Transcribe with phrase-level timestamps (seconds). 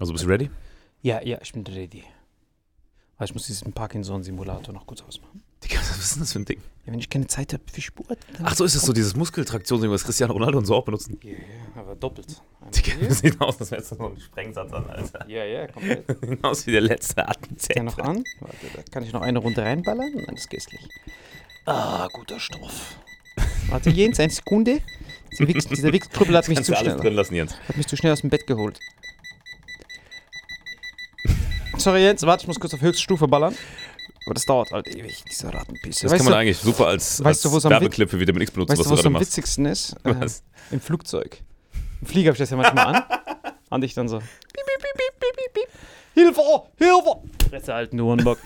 [0.00, 0.50] Also bist du ready?
[1.02, 2.02] Ja, ja, ich bin ready.
[3.16, 5.42] Aber ich muss diesen Parkinson-Simulator noch kurz ausmachen.
[5.62, 6.58] Digga, was ist denn das für ein Ding?
[6.86, 8.18] Ja, wenn ich keine Zeit habe für Sport.
[8.42, 11.18] Ach so, ist das so dieses Muskeltraktionsding, was Cristiano Ronaldo und so auch benutzen?
[11.22, 11.36] Ja, ja,
[11.76, 12.40] aber doppelt.
[12.60, 15.28] Einmal Digga, das sieht aus, als wärst du so ein Sprengsatz an, Alter.
[15.28, 16.06] Ja, ja, komplett.
[16.26, 17.82] Sieht aus wie der letzte Der Attenzähler.
[17.84, 18.24] noch an.
[18.40, 20.88] Warte, da kann ich noch eine Runde reinballern und dann ist gestlich.
[21.66, 22.96] Ah, guter Stoff.
[23.68, 24.80] Warte, Jens, eine Sekunde.
[25.32, 27.54] Dieser Wichs, dieser Wichstrüppel hat mich zu alles schnell, drin lassen, Jens.
[27.68, 28.80] hat mich zu schnell aus dem Bett geholt.
[31.80, 33.54] Sorry, Jens, warte, ich muss kurz auf Höchststufe ballern.
[34.26, 36.02] Aber das dauert halt ewig, dieser Rattenpisse.
[36.04, 38.42] Das weißt kann man du, eigentlich super als, weißt du, als am Werbeclip für Vitamin
[38.42, 39.26] X benutzen, weißt was du, du was gerade am machst.
[39.28, 39.96] witzigsten ist?
[40.04, 40.42] Äh, Was?
[40.70, 41.42] Im Flugzeug.
[42.02, 43.02] Im Flieger habe ich das ja manchmal an.
[43.70, 44.18] Und ich dann so.
[44.18, 45.68] Piep, piep, piep, piep, piep, piep, piep.
[46.14, 46.42] Hilfe!
[46.76, 47.48] Hilfe!
[47.48, 48.38] Fresse halt nur einen Bock.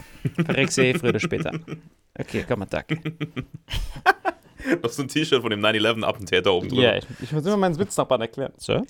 [0.45, 1.53] Verreckst eh früher oder später.
[2.17, 2.87] Okay, komm mal, Tag.
[4.83, 6.83] Noch so ein T-Shirt von dem 9-11-Attentäter oben drüber.
[6.83, 8.53] Ja, ich, ich muss immer meinen Witznachbarn erklären.
[8.59, 8.85] Sir?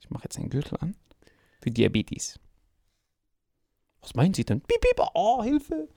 [0.00, 0.96] Ich mache jetzt einen Gürtel an.
[1.62, 2.40] Für Diabetes.
[4.04, 4.60] Was meinen Sie denn?
[4.60, 5.88] Piep, piep, oh, Hilfe!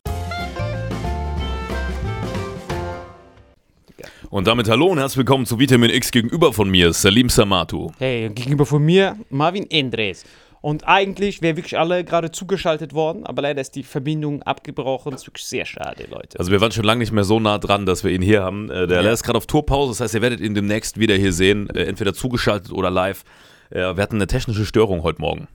[4.29, 7.91] Und damit hallo und herzlich willkommen zu Vitamin X gegenüber von mir, Salim Samatu.
[7.99, 10.23] Hey, und gegenüber von mir Marvin Endres.
[10.61, 15.11] Und eigentlich wären wirklich alle gerade zugeschaltet worden, aber leider ist die Verbindung abgebrochen.
[15.11, 16.39] Das ist wirklich sehr schade, Leute.
[16.39, 18.69] Also wir waren schon lange nicht mehr so nah dran, dass wir ihn hier haben.
[18.71, 19.11] Äh, Der Ja.
[19.11, 22.13] ist gerade auf Tourpause, das heißt, ihr werdet ihn demnächst wieder hier sehen, äh, entweder
[22.13, 23.25] zugeschaltet oder live.
[23.69, 25.49] Äh, Wir hatten eine technische Störung heute Morgen.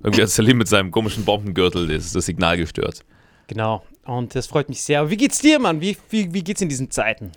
[0.00, 3.04] Irgendwie hat Salim mit seinem komischen Bombengürtel das, das Signal gestört.
[3.48, 3.82] Genau.
[4.04, 5.00] Und das freut mich sehr.
[5.00, 5.80] Aber wie geht's dir, Mann?
[5.80, 7.32] Wie, wie, wie geht's in diesen Zeiten?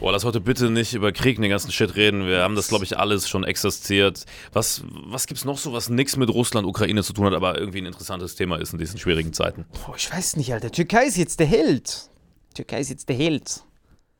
[0.00, 2.26] Boah, lass heute bitte nicht über Krieg und den ganzen Shit reden.
[2.26, 4.26] Wir haben das, glaube ich, alles schon exerziert.
[4.52, 7.80] Was, was gibt's noch so, was nichts mit Russland, Ukraine zu tun hat, aber irgendwie
[7.80, 9.66] ein interessantes Thema ist in diesen schwierigen Zeiten?
[9.86, 10.72] Boah, ich weiß nicht, Alter.
[10.72, 12.10] Türkei ist jetzt der Held.
[12.54, 13.62] Türkei ist jetzt der Held.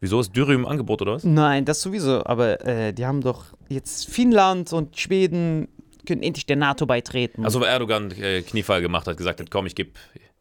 [0.00, 1.24] Wieso ist Dürre im Angebot oder was?
[1.24, 2.24] Nein, das sowieso.
[2.24, 5.66] Aber äh, die haben doch jetzt Finnland und Schweden
[6.08, 7.44] können endlich der NATO beitreten.
[7.44, 9.90] Also, weil Erdogan äh, Kniefall gemacht hat, gesagt hat, komm, ich gebe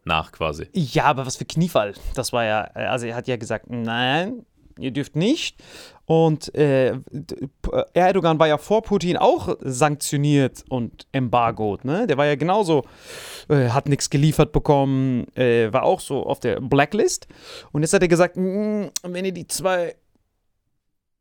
[0.06, 0.68] nach quasi.
[0.74, 1.94] Ja, aber was für Kniefall.
[2.16, 4.46] Das war ja, also er hat ja gesagt, nein,
[4.80, 5.62] ihr dürft nicht.
[6.06, 6.94] Und äh,
[7.62, 11.84] P- Erdogan war ja vor Putin auch sanktioniert und embargoed.
[11.84, 12.08] Ne?
[12.08, 12.84] Der war ja genauso,
[13.50, 17.28] äh, hat nichts geliefert bekommen, äh, war auch so auf der Blacklist.
[17.74, 19.96] Und jetzt hat er gesagt, "Mm, wenn ihr die zwei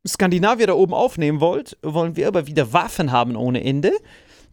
[0.07, 3.91] Skandinavier da oben aufnehmen wollt, wollen wir aber wieder Waffen haben ohne Ende.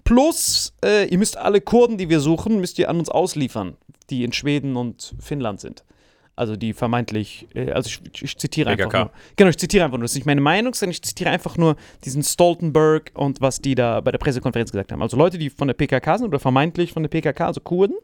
[0.05, 3.77] Plus, äh, ihr müsst alle Kurden, die wir suchen, müsst ihr an uns ausliefern,
[4.11, 5.85] die in Schweden und Finnland sind.
[6.37, 9.05] Also die vermeintlich, äh, also ich, ich zitiere einfach PKK.
[9.05, 9.11] nur.
[9.37, 10.05] Genau, ich zitiere einfach nur.
[10.05, 13.75] Das ist nicht meine Meinung, sondern ich zitiere einfach nur diesen Stoltenberg und was die
[13.75, 15.01] da bei der Pressekonferenz gesagt haben.
[15.01, 17.97] Also Leute, die von der PKK sind oder vermeintlich von der PKK, also Kurden,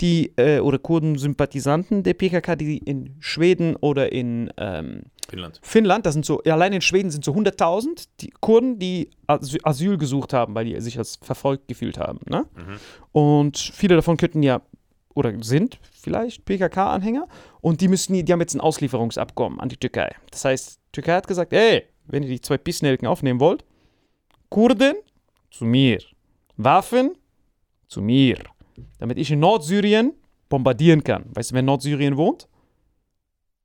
[0.00, 5.60] die äh, oder Kurden-Sympathisanten der PKK, die in Schweden oder in ähm, Finnland.
[5.62, 9.98] Finnland, das sind so, allein in Schweden sind so 100.000 die Kurden, die Asy- Asyl
[9.98, 12.20] gesucht haben, weil die sich als verfolgt gefühlt haben.
[12.28, 12.46] Ne?
[13.12, 14.62] Und viele davon könnten ja
[15.14, 17.26] oder sind vielleicht PKK-Anhänger
[17.60, 20.14] und die müssen, die haben jetzt ein Auslieferungsabkommen an die Türkei.
[20.30, 23.64] Das heißt, die Türkei hat gesagt, ey, wenn ihr die zwei Pissnelken aufnehmen wollt,
[24.48, 24.94] Kurden
[25.50, 25.98] zu mir,
[26.56, 27.12] Waffen
[27.88, 28.38] zu mir,
[28.98, 30.12] damit ich in Nordsyrien
[30.48, 31.24] bombardieren kann.
[31.34, 32.48] Weißt du, wer in Nordsyrien wohnt?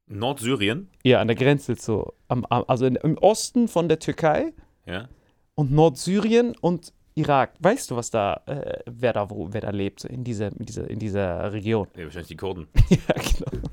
[0.07, 4.53] Nordsyrien, Ja, an der Grenze so, am, also im Osten von der Türkei
[4.85, 5.07] ja.
[5.55, 7.53] und Nordsyrien und Irak.
[7.59, 10.89] Weißt du, was da, äh, wer da wo, wer da lebt in dieser, in dieser,
[10.89, 11.87] in dieser Region?
[11.95, 12.05] ja.
[12.05, 12.67] Wahrscheinlich die Kurden.
[12.89, 13.63] ja, genau.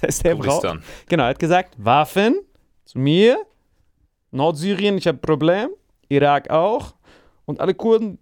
[0.00, 0.60] Da ist der Brauch.
[0.60, 0.82] Kurdistan.
[1.08, 2.40] Genau, er hat gesagt, Waffen
[2.84, 3.44] zu mir,
[4.30, 5.70] Nordsyrien, ich habe ein Problem,
[6.08, 6.94] Irak auch
[7.46, 8.18] und alle Kurden.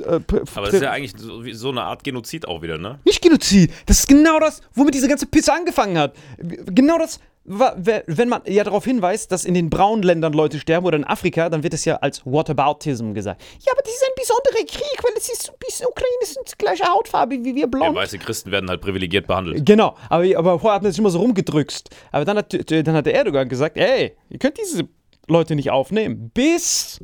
[0.00, 0.20] Äh,
[0.54, 2.98] Aber das ist ja eigentlich so, so eine Art Genozid auch wieder, ne?
[3.04, 3.72] Nicht Genozid.
[3.86, 6.14] Das ist genau das, womit diese ganze Pisse angefangen hat.
[6.38, 10.96] Genau das, wenn man ja darauf hinweist, dass in den braunen Ländern Leute sterben oder
[10.96, 13.40] in Afrika, dann wird es ja als Whataboutism gesagt.
[13.66, 16.38] Ja, aber das ist ein besonderer Krieg, weil es ist so ein bisschen Ukraine ist
[16.52, 17.96] die gleiche Hautfarbe wie wir Ja, blond.
[17.96, 19.64] weiße Christen werden halt privilegiert behandelt.
[19.66, 21.90] Genau, aber, aber vorher hat man sich immer so rumgedrückt.
[22.12, 24.88] Aber dann hat, dann hat der Erdogan gesagt, ey, ihr könnt diese
[25.28, 27.00] Leute nicht aufnehmen, bis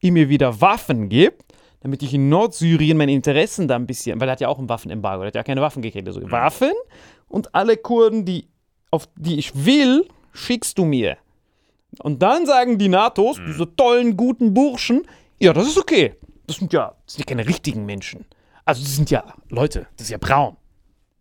[0.00, 1.51] ihr mir wieder Waffen gebt,
[1.82, 4.68] damit ich in Nordsyrien meine Interessen da ein bisschen, weil er hat ja auch ein
[4.68, 6.06] Waffenembargo, er hat ja keine Waffen gekriegt.
[6.06, 6.72] Also Waffen
[7.28, 8.48] und alle Kurden, die,
[8.90, 11.16] auf die ich will, schickst du mir.
[11.98, 15.02] Und dann sagen die NATOs, diese tollen, guten Burschen,
[15.40, 16.14] ja, das ist okay.
[16.46, 18.24] Das sind ja, das sind ja keine richtigen Menschen.
[18.64, 20.56] Also, das sind ja Leute, das ist ja braun.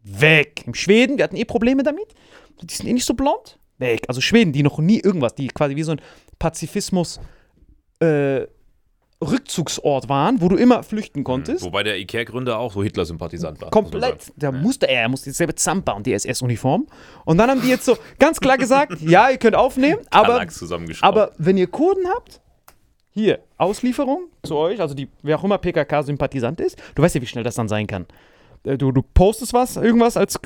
[0.03, 0.63] Weg.
[0.65, 2.13] Im Schweden, wir hatten eh Probleme damit.
[2.61, 3.57] Die sind eh nicht so blond.
[3.77, 4.03] Weg.
[4.07, 6.01] Also Schweden, die noch nie irgendwas, die quasi wie so ein
[6.37, 7.19] Pazifismus
[7.99, 8.45] äh,
[9.21, 11.63] Rückzugsort waren, wo du immer flüchten konntest.
[11.63, 13.69] Wobei der Ikea-Gründer auch so Hitler-Sympathisant war.
[13.69, 14.33] Komplett.
[14.35, 16.88] Da musste er, er musste dieselbe Zampa und die SS-Uniform.
[17.25, 20.45] Und dann haben die jetzt so ganz klar gesagt, ja, ihr könnt aufnehmen, aber,
[21.01, 22.41] aber wenn ihr Kurden habt,
[23.13, 27.27] hier, Auslieferung zu euch, also die, wer auch immer PKK-Sympathisant ist, du weißt ja, wie
[27.27, 28.07] schnell das dann sein kann.
[28.63, 30.39] Äh, Du, du postest was, irgendwas als,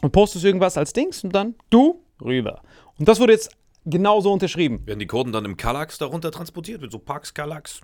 [0.00, 2.62] und postest irgendwas als Dings und dann du rüber.
[2.98, 3.50] Und das wurde jetzt
[3.84, 4.86] genauso unterschrieben.
[4.86, 6.80] Werden die Kurden dann im Kallax darunter transportiert?
[6.80, 7.80] Mit so Parks Kallax?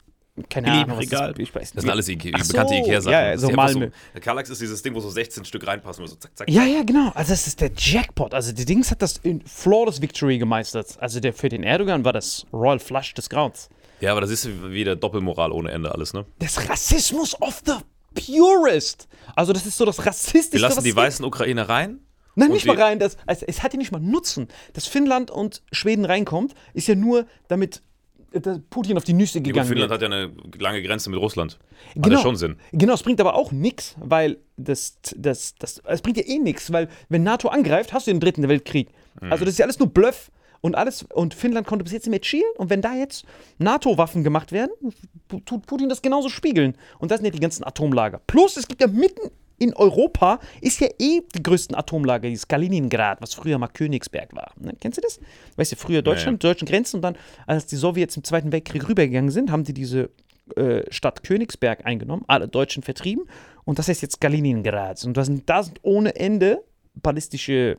[0.49, 1.33] Keine Ahnung, was Regal.
[1.33, 1.91] das, ich weiß Das sind nicht.
[1.91, 3.13] alles Ike Ach so, bekannte Ikea-Sachen.
[3.13, 3.91] ja, so ist Malmö.
[4.15, 6.07] Der Kallax ist dieses Ding, wo so 16 Stück reinpassen.
[6.07, 7.11] So zack, zack, Ja, ja, genau.
[7.15, 8.33] Also das ist der Jackpot.
[8.35, 10.97] Also die Dings hat das in Flawless Victory gemeistert.
[11.01, 13.69] Also der für den Erdogan war das Royal Flush des Grauens.
[14.01, 16.25] Ja, aber das ist wieder Doppelmoral ohne Ende alles, ne?
[16.39, 17.73] Das Rassismus of the
[18.15, 19.09] purest.
[19.35, 21.99] Also das ist so das Wir rassistischste, lassen was die weißen Ukrainer rein.
[22.39, 22.99] Nein, Und nicht mal rein.
[22.99, 24.49] Das, also es hat ja nicht mal Nutzen.
[24.73, 27.83] Dass Finnland und Schweden reinkommt, ist ja nur, damit
[28.33, 28.41] äh,
[28.71, 30.03] Putin auf die Nüsse Ja, gegangen Finnland wird.
[30.03, 31.59] hat ja eine lange Grenze mit Russland.
[31.95, 32.17] Hat Genau.
[32.17, 32.57] ja schon Sinn.
[32.73, 36.73] Genau, es bringt aber auch nichts, weil das, das, das, es bringt ja eh nichts,
[36.73, 38.89] weil wenn NATO angreift, hast du den dritten Weltkrieg.
[39.21, 39.33] Mhm.
[39.33, 40.31] Also das ist ja alles nur Bluff
[40.61, 43.25] und alles und Finnland konnte bis jetzt nicht mehr chillen und wenn da jetzt
[43.59, 44.73] NATO-Waffen gemacht werden,
[45.47, 48.21] tut Putin das genauso spiegeln und das sind ja die ganzen Atomlager.
[48.27, 53.21] Plus es gibt ja mitten in Europa ist ja eh die größten Atomlager, dieses Kaliningrad,
[53.21, 54.53] was früher mal Königsberg war.
[54.59, 54.75] Ne?
[54.81, 55.21] Kennst du das?
[55.57, 59.31] Weißt du, früher Deutschland, deutschen Grenzen und dann, als die Sowjets im Zweiten Weltkrieg rübergegangen
[59.31, 60.11] sind, haben die diese
[60.57, 63.25] äh, Stadt Königsberg eingenommen, alle Deutschen vertrieben
[63.65, 65.05] und das heißt jetzt Kaliningrad.
[65.05, 67.79] Und da sind, da sind ohne Ende ballistische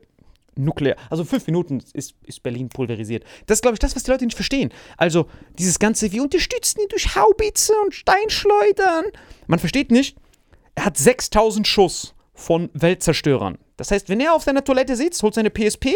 [0.56, 0.96] Nuklear.
[1.08, 3.24] Also fünf Minuten ist, ist Berlin pulverisiert.
[3.46, 4.70] Das ist, glaube ich, das, was die Leute nicht verstehen.
[4.96, 5.26] Also
[5.58, 9.06] dieses ganze, wir unterstützen ihn durch Haubitze und Steinschleudern.
[9.46, 10.16] Man versteht nicht,
[10.74, 13.58] er hat 6000 Schuss von Weltzerstörern.
[13.76, 15.94] Das heißt, wenn er auf seiner Toilette sitzt, holt seine PSP,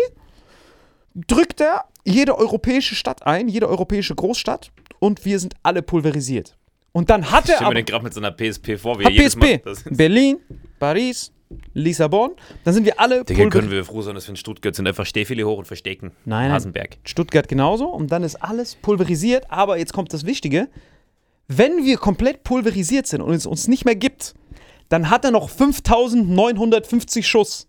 [1.15, 6.57] drückt er jede europäische Stadt ein, jede europäische Großstadt und wir sind alle pulverisiert.
[6.93, 9.11] Und dann hat Ich er stelle mir den gerade mit seiner PSP vor, wie er
[9.11, 9.37] jedes.
[9.37, 9.97] PSP.
[9.97, 10.39] Berlin,
[10.79, 11.33] Paris,
[11.73, 12.33] Lissabon.
[12.65, 14.87] Dann sind wir alle Digga, können wir froh sein, dass wir in Stuttgart sind.
[14.87, 16.13] Einfach Stehfile hoch und verstecken.
[16.25, 16.53] Nein, nein.
[16.53, 16.99] Hasenberg.
[17.05, 19.51] Stuttgart genauso und dann ist alles pulverisiert.
[19.51, 20.69] Aber jetzt kommt das Wichtige.
[21.49, 24.35] Wenn wir komplett pulverisiert sind und es uns nicht mehr gibt,
[24.89, 27.69] dann hat er noch 5950 Schuss.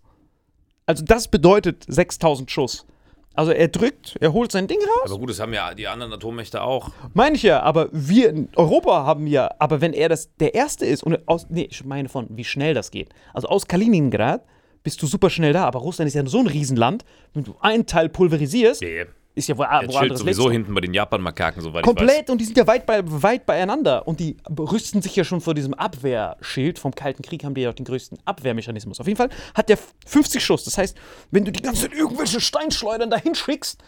[0.86, 2.86] Also das bedeutet 6000 Schuss.
[3.34, 5.10] Also er drückt, er holt sein Ding raus.
[5.10, 6.90] Aber gut, das haben ja die anderen Atommächte auch.
[7.12, 10.86] Meine ich ja, aber wir in Europa haben ja, aber wenn er das der Erste
[10.86, 13.10] ist und aus, nee, ich meine von, wie schnell das geht.
[13.34, 14.42] Also aus Kaliningrad
[14.82, 17.04] bist du super schnell da, aber Russland ist ja so ein Riesenland,
[17.34, 19.06] wenn du einen Teil pulverisierst, Yeah.
[19.36, 20.50] Ist ja wo, Der wo chillt sowieso du.
[20.50, 21.94] hinten bei den Japan-Makaken, soweit ich weiß.
[21.94, 25.42] Komplett und die sind ja weit, bei, weit beieinander und die rüsten sich ja schon
[25.42, 26.78] vor diesem Abwehrschild.
[26.78, 28.98] Vom Kalten Krieg haben die ja auch den größten Abwehrmechanismus.
[28.98, 30.64] Auf jeden Fall hat der 50 Schuss.
[30.64, 30.96] Das heißt,
[31.30, 33.82] wenn du die ganze Zeit irgendwelche Steinschleudern dahin schickst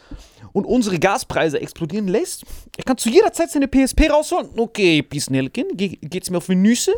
[0.53, 2.45] und unsere Gaspreise explodieren lässt,
[2.77, 4.51] er kann zu jeder Zeit seine PSP rausholen.
[4.57, 6.93] Okay, Pisnelken, ge geht's mir auf die Nüsse?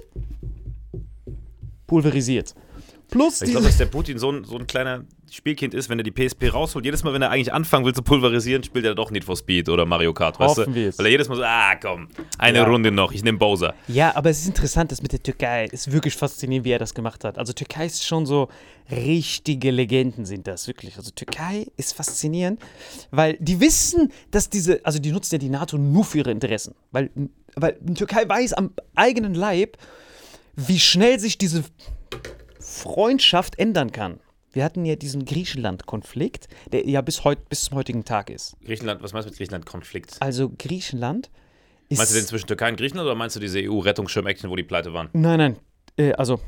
[1.86, 2.54] Pulverisiert.
[3.08, 6.02] Plus Ich glaube, dass der Putin so ein, so ein kleiner Spielkind ist, wenn er
[6.02, 6.84] die PSP rausholt.
[6.84, 9.68] Jedes Mal, wenn er eigentlich anfangen will zu pulverisieren, spielt er doch Need for Speed
[9.68, 10.98] oder Mario Kart, weißt Hoffen du?
[10.98, 12.08] Weil er jedes Mal so, ah komm,
[12.38, 12.64] eine Ja.
[12.64, 13.74] Runde noch, ich nehme Bowser.
[13.88, 16.94] Ja, aber es ist interessant, das mit der Türkei ist wirklich faszinierend, wie er das
[16.94, 17.38] gemacht hat.
[17.38, 18.48] Also Türkei ist schon so
[18.90, 20.96] richtige Legenden sind das wirklich.
[20.96, 22.60] Also Türkei ist faszinierend,
[23.10, 26.74] weil die wissen, dass diese, also die nutzt ja die NATO nur für ihre Interessen,
[26.90, 27.10] weil,
[27.54, 29.76] weil die Türkei weiß am eigenen Leib,
[30.56, 31.64] wie schnell sich diese
[32.58, 34.20] Freundschaft ändern kann.
[34.52, 38.56] Wir hatten ja diesen Griechenland-Konflikt, der ja bis, heut, bis zum heutigen Tag ist.
[38.64, 39.66] Griechenland, was meinst du mit Griechenland?
[39.66, 40.16] Konflikt?
[40.20, 41.30] Also Griechenland
[41.88, 41.98] ist.
[41.98, 44.92] Meinst du den zwischen Türkei und Griechenland oder meinst du diese EU-Rettungsschirm-Action, wo die pleite
[44.92, 45.08] waren?
[45.12, 45.56] Nein, nein.
[45.96, 46.40] Äh, also,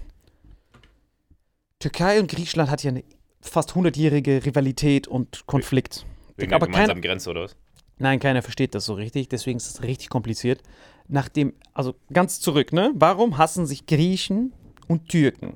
[1.79, 3.05] Türkei und Griechenland hat ja eine
[3.41, 6.07] fast 100-jährige Rivalität und Konflikt.
[6.37, 7.57] Wegen der Aber kein, gemeinsamen Grenze oder was?
[7.99, 10.61] nein, keiner versteht das so richtig, deswegen ist es richtig kompliziert.
[11.09, 12.93] Nachdem, also ganz zurück, ne?
[12.95, 14.53] Warum hassen sich Griechen
[14.89, 15.55] und Türken?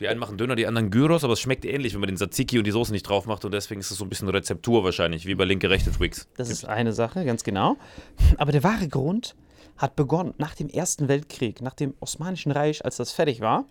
[0.00, 2.58] Die einen machen Döner, die anderen Gyros, aber es schmeckt ähnlich, wenn man den Tzatziki
[2.58, 5.26] und die Soße nicht drauf macht und deswegen ist es so ein bisschen Rezeptur wahrscheinlich,
[5.26, 6.28] wie bei linke, rechte Twix.
[6.36, 7.76] Das ist eine Sache, ganz genau.
[8.36, 9.34] Aber der wahre Grund
[9.78, 13.66] hat begonnen nach dem Ersten Weltkrieg, nach dem Osmanischen Reich, als das fertig war,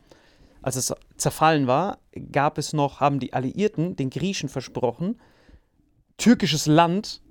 [0.62, 2.00] als es zerfallen war,
[2.32, 5.20] gab es noch, haben die Alliierten den Griechen versprochen,
[6.17, 7.22] türkisches Land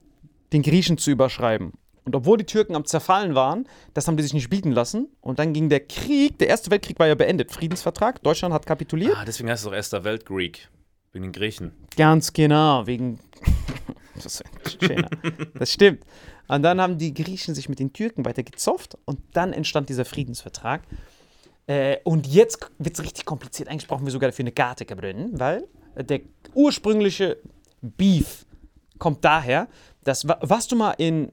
[0.52, 1.72] den Griechen zu überschreiben.
[2.04, 5.08] Und obwohl die Türken am Zerfallen waren, das haben die sich nicht bieten lassen.
[5.22, 9.16] Und dann ging der Krieg, der Erste Weltkrieg war ja beendet, Friedensvertrag, Deutschland hat kapituliert.
[9.16, 10.68] Ah, deswegen heißt es auch Erster Weltgreek.
[11.12, 11.72] Wegen den Griechen.
[11.96, 13.20] Ganz genau, wegen.
[14.22, 14.42] das,
[15.54, 16.04] das stimmt.
[16.48, 20.04] Und dann haben die Griechen sich mit den Türken weiter gezofft und dann entstand dieser
[20.04, 20.82] Friedensvertrag.
[21.66, 23.68] Äh, und jetzt wird es richtig kompliziert.
[23.70, 25.64] Eigentlich brauchen wir sogar dafür eine Karte gebrünnen, weil
[25.96, 26.20] der
[26.52, 27.38] ursprüngliche
[27.80, 28.44] Beef
[28.98, 29.68] kommt daher,
[30.02, 30.28] dass.
[30.28, 31.32] wa- Warst du mal in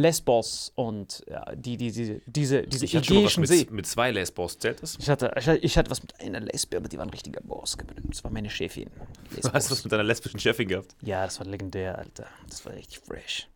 [0.00, 3.58] Lesbos und ja, die, die, die, diese, diese Ich hatte schon was Ägäischen See?
[3.60, 4.96] mit, mit zwei Lesbos, zählt das?
[5.00, 7.40] Ich hatte, ich, hatte, ich hatte was mit einer Lesbe, aber die war ein richtiger
[7.40, 7.76] Boss.
[8.04, 8.90] Das war meine Chefin.
[9.30, 10.94] Du hast was mit deiner lesbischen Chefin gehabt.
[11.02, 12.26] Ja, das war legendär, Alter.
[12.48, 13.48] Das war richtig fresh.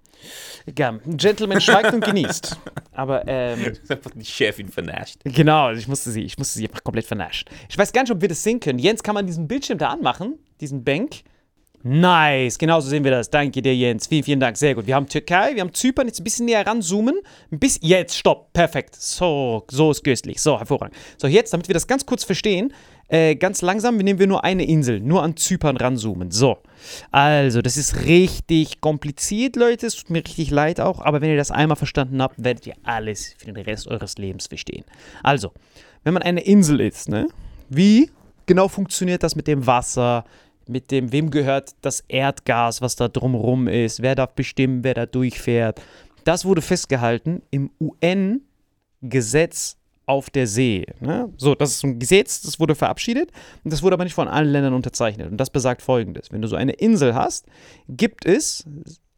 [0.66, 2.59] Egal, ein Gentleman schweigt und genießt.
[2.92, 5.16] Aber, ähm, einfach die Chefin vernascht.
[5.25, 7.49] genau, ich musste sie, ich musste sie einfach komplett vernaschen.
[7.68, 8.78] Ich weiß gar nicht, ob wir das sehen können.
[8.78, 10.38] Jens, kann man diesen Bildschirm da anmachen?
[10.61, 11.23] Diesen Bank?
[11.82, 13.30] Nice, genau so sehen wir das.
[13.30, 14.06] Danke dir, Jens.
[14.06, 14.58] Vielen, vielen Dank.
[14.58, 14.87] Sehr gut.
[14.87, 16.06] Wir haben Türkei, wir haben Zypern.
[16.06, 17.14] Jetzt ein bisschen näher ranzoomen.
[17.50, 18.52] Bisschen, jetzt, stopp.
[18.52, 18.96] Perfekt.
[18.96, 20.42] So, so ist köstlich.
[20.42, 20.94] So, hervorragend.
[21.16, 22.75] So, jetzt, damit wir das ganz kurz verstehen,
[23.08, 26.30] äh, ganz langsam nehmen wir nur eine Insel, nur an Zypern ranzoomen.
[26.30, 26.58] So,
[27.12, 29.87] also, das ist richtig kompliziert, Leute.
[29.87, 31.00] Es tut mir richtig leid auch.
[31.00, 34.49] Aber wenn ihr das einmal verstanden habt, werdet ihr alles für den Rest eures Lebens
[34.49, 34.84] verstehen.
[35.22, 35.52] Also,
[36.04, 37.28] wenn man eine Insel ist, ne?
[37.70, 38.10] Wie
[38.44, 40.26] genau funktioniert das mit dem Wasser?
[40.71, 44.03] Mit dem, wem gehört das Erdgas, was da drumrum ist?
[44.03, 45.83] Wer darf bestimmen, wer da durchfährt?
[46.23, 50.87] Das wurde festgehalten im UN-Gesetz auf der See.
[51.00, 51.33] Ne?
[51.39, 53.33] So, das ist ein Gesetz, das wurde verabschiedet
[53.65, 55.29] und das wurde aber nicht von allen Ländern unterzeichnet.
[55.29, 57.47] Und das besagt folgendes: Wenn du so eine Insel hast,
[57.89, 58.65] gibt es,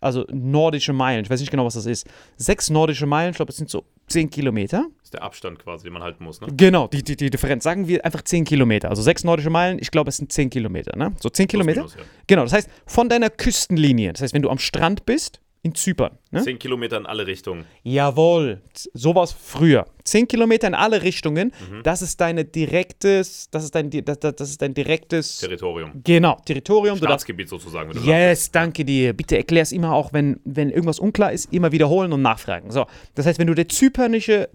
[0.00, 2.06] also nordische Meilen, ich weiß nicht genau, was das ist,
[2.38, 4.86] sechs nordische Meilen, ich glaube, es sind so zehn Kilometer.
[4.98, 6.48] Das ist der Abstand quasi, den man halten muss, ne?
[6.56, 7.64] Genau, die, die, die Differenz.
[7.64, 8.90] Sagen wir einfach 10 Kilometer.
[8.90, 10.96] Also sechs nordische Meilen, ich glaube, es sind 10 Kilometer.
[10.96, 11.12] Ne?
[11.20, 11.80] So 10 Kilometer?
[11.80, 12.02] minus, ja.
[12.26, 16.18] Genau, das heißt, von deiner Küstenlinie, das heißt, wenn du am Strand bist, in Zypern.
[16.32, 16.42] Ne?
[16.42, 17.64] Zehn Kilometer in alle Richtungen.
[17.84, 18.60] Jawohl,
[18.94, 19.86] so war es früher.
[20.04, 21.84] 10 Kilometer in alle Richtungen, Mhm.
[21.84, 25.92] das ist deine direktes, das ist dein, das, das ist dein direktes, Territorium.
[26.02, 26.96] genau, Territorium.
[26.98, 29.12] Du darfst, Staatsgebiet sozusagen, yes, danke dir.
[29.12, 32.72] Bitte erklär es immer auch, wenn, wenn irgendwas unklar ist, immer wiederholen und nachfragen.
[32.72, 34.48] So, das heißt, wenn du der zypernische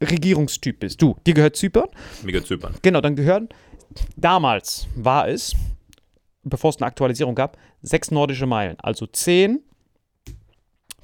[0.00, 2.24] Regierungstyp bist, du, dir gehört Zypern, sagst.
[2.24, 2.74] Mega Zypern.
[2.82, 3.48] Genau, dann gehören,
[4.16, 5.54] damals war es,
[6.42, 8.76] bevor es eine Aktualisierung gab, sechs nordische Meilen.
[8.80, 9.62] Also zehn,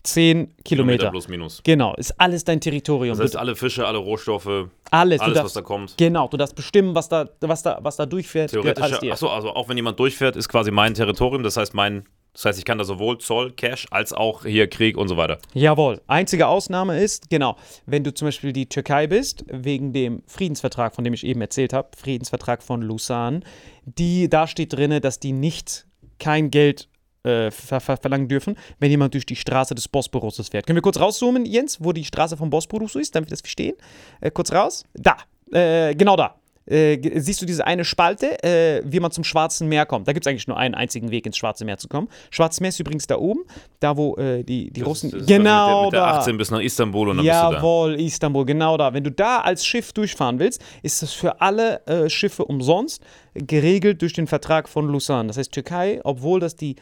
[0.03, 1.11] zehn Kilometer.
[1.11, 1.61] plus minus.
[1.63, 3.17] Genau, ist alles dein Territorium.
[3.17, 5.95] Das heißt, alle Fische, alle Rohstoffe, alles, alles, was darfst, da kommt.
[5.97, 8.51] genau, du darfst bestimmen, was da, was da, was da durchfährt.
[8.51, 11.43] Theoretisch, achso, also auch wenn jemand durchfährt, ist quasi mein Territorium.
[11.43, 14.97] Das heißt, mein, das heißt, ich kann da sowohl Zoll, Cash, als auch hier Krieg
[14.97, 15.39] und so weiter.
[15.53, 16.01] Jawohl.
[16.07, 21.05] Einzige Ausnahme ist, genau, wenn du zum Beispiel die Türkei bist, wegen dem Friedensvertrag, von
[21.05, 23.41] dem ich eben erzählt habe, Friedensvertrag von Lausanne,
[23.85, 25.87] die, da steht drin, dass die nicht
[26.19, 26.89] kein Geld
[27.25, 30.67] äh, ver ver verlangen dürfen, wenn jemand durch die Straße des Bosporuses fährt.
[30.67, 33.77] Können wir kurz rauszoomen, Jens, wo die Straße vom Bosporus ist, damit wir das verstehen?
[34.21, 34.85] Äh, kurz raus.
[34.95, 35.17] Da.
[35.53, 36.37] Äh, genau da.
[36.67, 40.07] Äh, siehst du diese eine Spalte, äh, wie man zum Schwarzen Meer kommt.
[40.07, 42.09] Da gibt es eigentlich nur einen einzigen Weg, ins Schwarze Meer zu kommen.
[42.31, 43.41] Schwarzes Meer ist übrigens da oben,
[43.81, 45.11] da wo die, die Russen.
[45.11, 46.19] Ist genau mit der, mit der da.
[46.21, 47.53] 18 bis nach Istanbul und dann bist du da.
[47.53, 48.93] Jawohl, Istanbul, genau da.
[48.93, 53.03] Wenn du da als Schiff durchfahren willst, ist das für alle Schiffe umsonst
[53.35, 55.29] geregelt durch den Vertrag von Lausanne.
[55.29, 56.77] Das heißt, Türkei, obwohl das die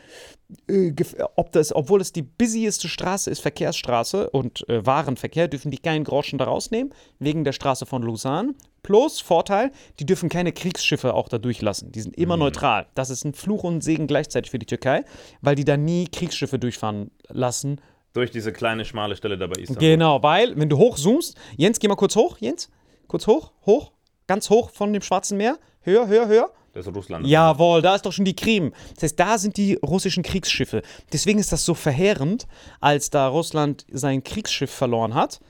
[0.67, 0.95] äh,
[1.37, 6.05] ob das, obwohl es die busieste Straße ist, Verkehrsstraße und äh, Warenverkehr, dürfen die keinen
[6.05, 8.55] Groschen da rausnehmen, wegen der Straße von Lausanne.
[8.83, 11.93] Plus Vorteil, die dürfen keine Kriegsschiffe auch da durchlassen.
[11.93, 12.87] Die sind immer neutral.
[12.95, 15.05] Das ist ein Fluch und Segen gleichzeitig für die Türkei,
[15.43, 17.81] weil die da nie Kriegsschiffe durchfahren lassen
[18.15, 19.87] Durch diese kleine, schmale Stelle da bei Istanbul.
[19.87, 22.71] Genau, weil, wenn du hochzoomst, Jens, geh mal kurz hoch, Jens.
[23.07, 23.93] Kurz hoch, hoch,
[24.29, 25.59] ganz hoch von dem Schwarzen Meer.
[25.81, 26.53] Höher, höher, höher.
[26.73, 27.27] Das ist Russland.
[27.27, 28.73] Jawohl, da ist doch schon die Krim.
[28.95, 30.83] Das heißt, da sind die russischen Kriegsschiffe.
[31.13, 32.47] Deswegen ist das so verheerend,
[32.81, 35.41] als da Russland sein Kriegsschiff verloren hat,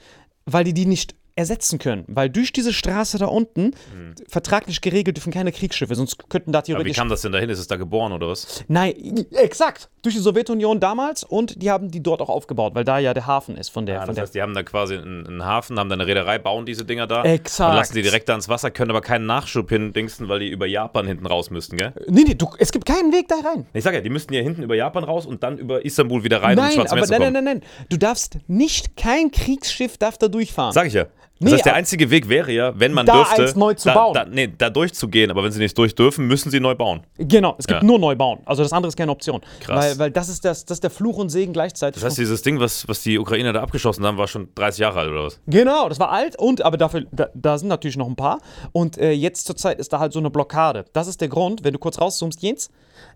[0.47, 2.05] weil die die nicht ersetzen können.
[2.09, 3.71] Weil durch diese Straße da unten,
[4.29, 7.49] vertraglich geregelt, dürfen keine Kriegsschiffe, sonst könnten da Aber wie theoretisch kam das denn dahin?
[7.49, 8.65] Ist es da geboren oder was?
[8.67, 9.89] Nein, exakt.
[10.03, 13.27] Durch die Sowjetunion damals und die haben die dort auch aufgebaut, weil da ja der
[13.27, 13.97] Hafen ist von der.
[13.97, 16.07] Ja, von das der heißt, die haben da quasi einen, einen Hafen, haben da eine
[16.07, 17.71] Reederei, bauen diese Dinger da Exakt.
[17.71, 20.67] und lassen die direkt da ins Wasser, können aber keinen Nachschub hindingsten, weil die über
[20.67, 21.93] Japan hinten raus müssten, gell?
[22.09, 23.67] nee, nee, du, es gibt keinen Weg da rein.
[23.73, 26.43] Ich sag ja, die müssten ja hinten über Japan raus und dann über Istanbul wieder
[26.43, 27.63] rein, um ins Nein, Schwarze Meer nein, nein, nein, nein.
[27.89, 30.73] Du darfst nicht, kein Kriegsschiff darf da durchfahren.
[30.73, 31.07] Sag ich ja.
[31.41, 33.75] Das Nee, heißt, der aber- einzige Weg wäre ja, wenn man Da dürfte, eins neu
[33.75, 34.15] zu da, bauen.
[34.15, 37.03] Da, nee, da durchzugehen, aber wenn sie nicht durch dürfen, müssen sie neu bauen.
[37.17, 37.87] Genau, es gibt Ja.
[37.87, 38.41] nur Neubauen.
[38.45, 39.41] Also das andere ist keine Option.
[39.61, 39.85] Krass.
[39.93, 42.03] Weil, weil das, ist das, das ist der Fluch und Segen gleichzeitig.
[42.03, 44.99] Das heißt, dieses Ding, was, was die Ukrainer da abgeschossen haben, war schon 30 Jahre
[45.01, 45.41] alt oder was?
[45.47, 48.39] Genau, das war alt und aber dafür, da, da sind natürlich noch ein paar.
[48.73, 50.87] Und äh, jetzt zurzeit ist da halt so eine Blockade.
[50.93, 52.69] Das ist der Grund, wenn du kurz rauszoomst, Jens.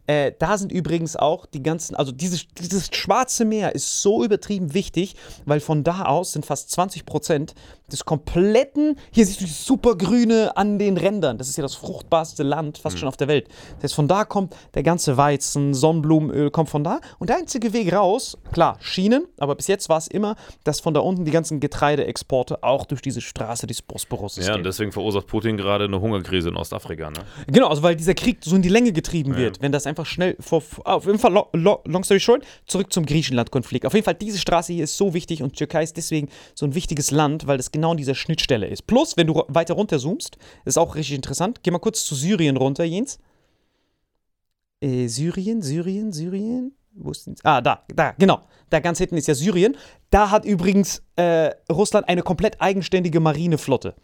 [0.07, 4.75] Äh, da sind übrigens auch die ganzen, also dieses, dieses Schwarze Meer ist so übertrieben
[4.75, 7.55] wichtig, weil von da aus sind fast 20 Prozent
[7.93, 12.43] des kompletten, hier siehst du die supergrüne an den Rändern, das ist ja das fruchtbarste
[12.43, 13.49] Land fast schon auf der Welt.
[13.77, 17.01] Das heißt, von da kommt der ganze Weizen, Sonnenblumenöl kommt von da.
[17.19, 20.95] Und der einzige Weg raus, klar, Schienen, aber bis jetzt war es immer, dass von
[20.95, 25.27] da unten die ganzen Getreideexporte auch durch diese Straße des Bosporus Ja, und deswegen verursacht
[25.27, 27.21] Putin gerade eine Hungerkrise in Ostafrika, ne?
[27.47, 30.37] Genau, also weil dieser Krieg so in die Länge getrieben wird, wenn das einfach schnell
[30.41, 30.63] vor.
[30.85, 33.87] Auf jeden Fall, lo, lo, long story short, zurück zum Griechenland-Konflikt.
[33.87, 36.75] Auf jeden Fall, diese Straße hier ist so wichtig und Türkei ist deswegen so ein
[36.75, 38.87] wichtiges Land, weil das genau an dieser Schnittstelle ist.
[38.87, 41.61] Plus, wenn du weiter runter zoomst, ist auch richtig interessant.
[41.63, 43.19] Geh mal kurz zu Syrien runter, Jens.
[44.81, 46.73] Äh, Syrien, Syrien, Syrien.
[46.95, 47.37] Wo ist denn?
[47.43, 48.43] Ah, da, da, genau.
[48.69, 49.77] Da ganz hinten ist ja Syrien.
[50.11, 53.95] Da hat übrigens äh, Russland eine komplett eigenständige Marineflotte.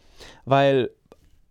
[0.45, 0.91] Weil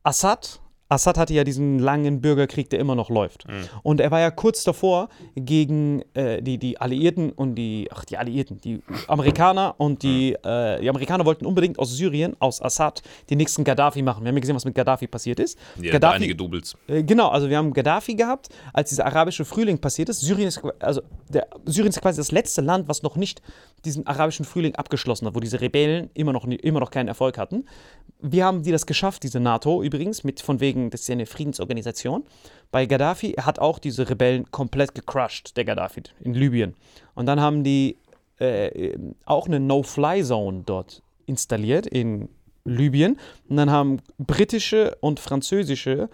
[0.04, 3.46] Assad, Assad hatte ja diesen langen Bürgerkrieg, der immer noch läuft.
[3.84, 8.18] Und er war ja kurz davor gegen äh, die, die Alliierten und die, ach, die
[8.18, 13.38] Alliierten, die Amerikaner und die, äh, die Amerikaner wollten unbedingt aus Syrien, aus Assad, den
[13.38, 14.24] nächsten Gaddafi machen.
[14.24, 15.58] Wir haben ja gesehen, was mit Gaddafi passiert ist.
[15.82, 16.76] Ja, Gaddafi, einige Doubles.
[16.88, 20.22] äh, Genau, also wir haben Gaddafi gehabt, als dieser arabische Frühling passiert ist.
[20.22, 23.42] Syrien ist, also der, Syrien ist quasi das letzte Land, was noch nicht
[23.86, 27.66] diesen arabischen Frühling abgeschlossen hat, wo diese Rebellen immer noch, immer noch keinen Erfolg hatten.
[28.20, 31.26] Wir haben die das geschafft, diese NATO übrigens, mit von wegen, das ist ja eine
[31.26, 32.24] Friedensorganisation.
[32.72, 36.76] Bei Gaddafi, hat auch diese Rebellen komplett gecrushed, der Gaddafi in Libyen.
[37.16, 37.98] Und dann haben die
[38.40, 42.30] äh, auch eine No-Fly-Zone dort installiert in
[42.66, 43.18] Libyen.
[43.50, 46.10] Und dann haben britische und französische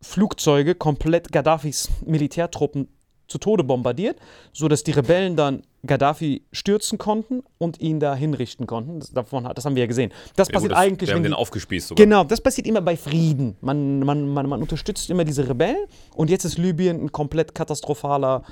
[0.00, 2.88] Flugzeuge komplett Gaddafis Militärtruppen
[3.26, 4.18] zu Tode bombardiert,
[4.52, 9.00] sodass die Rebellen dann Gaddafi stürzen konnten und ihn da hinrichten konnten.
[9.00, 10.12] Das, davon, das haben wir ja gesehen.
[10.36, 12.04] Das Ja, passiert das, eigentlich, wir haben den aufgespießt sogar.
[12.04, 13.56] Genau, das passiert immer bei Frieden.
[13.60, 18.42] Man, man, man, man unterstützt immer diese Rebellen und jetzt ist Libyen ein komplett katastrophaler,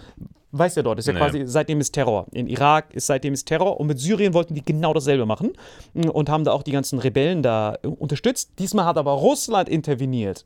[0.53, 1.19] weiß ja dort, ist ja Nee.
[1.21, 2.27] quasi, seitdem ist Terror.
[2.33, 5.53] In Irak ist seitdem ist Terror und mit Syrien wollten die genau dasselbe machen
[5.95, 8.51] und haben da auch die ganzen Rebellen da unterstützt.
[8.59, 10.43] Diesmal hat aber Russland interveniert.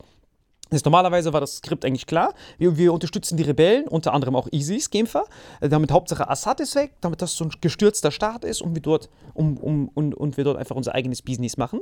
[0.73, 2.33] Heißt, normalerweise war das Skript eigentlich klar.
[2.57, 5.25] Wir, wir unterstützen die Rebellen, unter anderem auch ISIS, Kämpfer,
[5.59, 8.81] äh, damit Hauptsache Assad ist weg, damit das so ein gestürzter Staat ist und wir
[8.81, 11.81] dort, um, um, und, und wir dort einfach unser eigenes Business machen.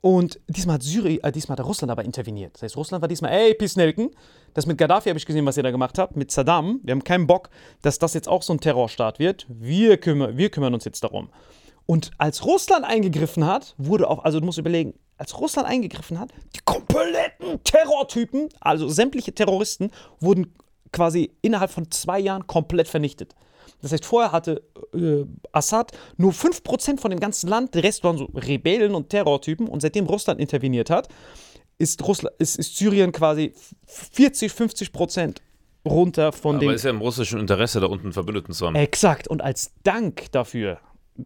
[0.00, 2.54] Und diesmal hat, Syri, äh, diesmal hat Russland aber interveniert.
[2.54, 4.10] Das heißt, Russland war diesmal, ey, Pisnelken,
[4.54, 6.80] das mit Gaddafi habe ich gesehen, was ihr da gemacht habt, mit Saddam.
[6.84, 7.50] Wir haben keinen Bock,
[7.82, 9.46] dass das jetzt auch so ein Terrorstaat wird.
[9.48, 11.30] Wir, kümmer, wir kümmern uns jetzt darum.
[11.86, 16.32] Und als Russland eingegriffen hat, wurde auch, also du musst überlegen, als Russland eingegriffen hat,
[16.56, 20.54] die kompletten Terrortypen, also sämtliche Terroristen, wurden
[20.92, 23.34] quasi innerhalb von zwei Jahren komplett vernichtet.
[23.82, 24.62] Das heißt, vorher hatte
[24.94, 29.68] äh, Assad nur 5% von dem ganzen Land, der Rest waren so Rebellen und Terrortypen.
[29.68, 31.08] Und seitdem Russland interveniert hat,
[31.78, 33.52] ist, Russland, ist, ist Syrien quasi
[33.86, 35.42] 40, 50 Prozent
[35.84, 38.74] runter von Aber dem ist ja im russischen Interesse, da unten Verbündeten zu haben.
[38.74, 39.28] Exakt.
[39.28, 40.78] Und als Dank dafür,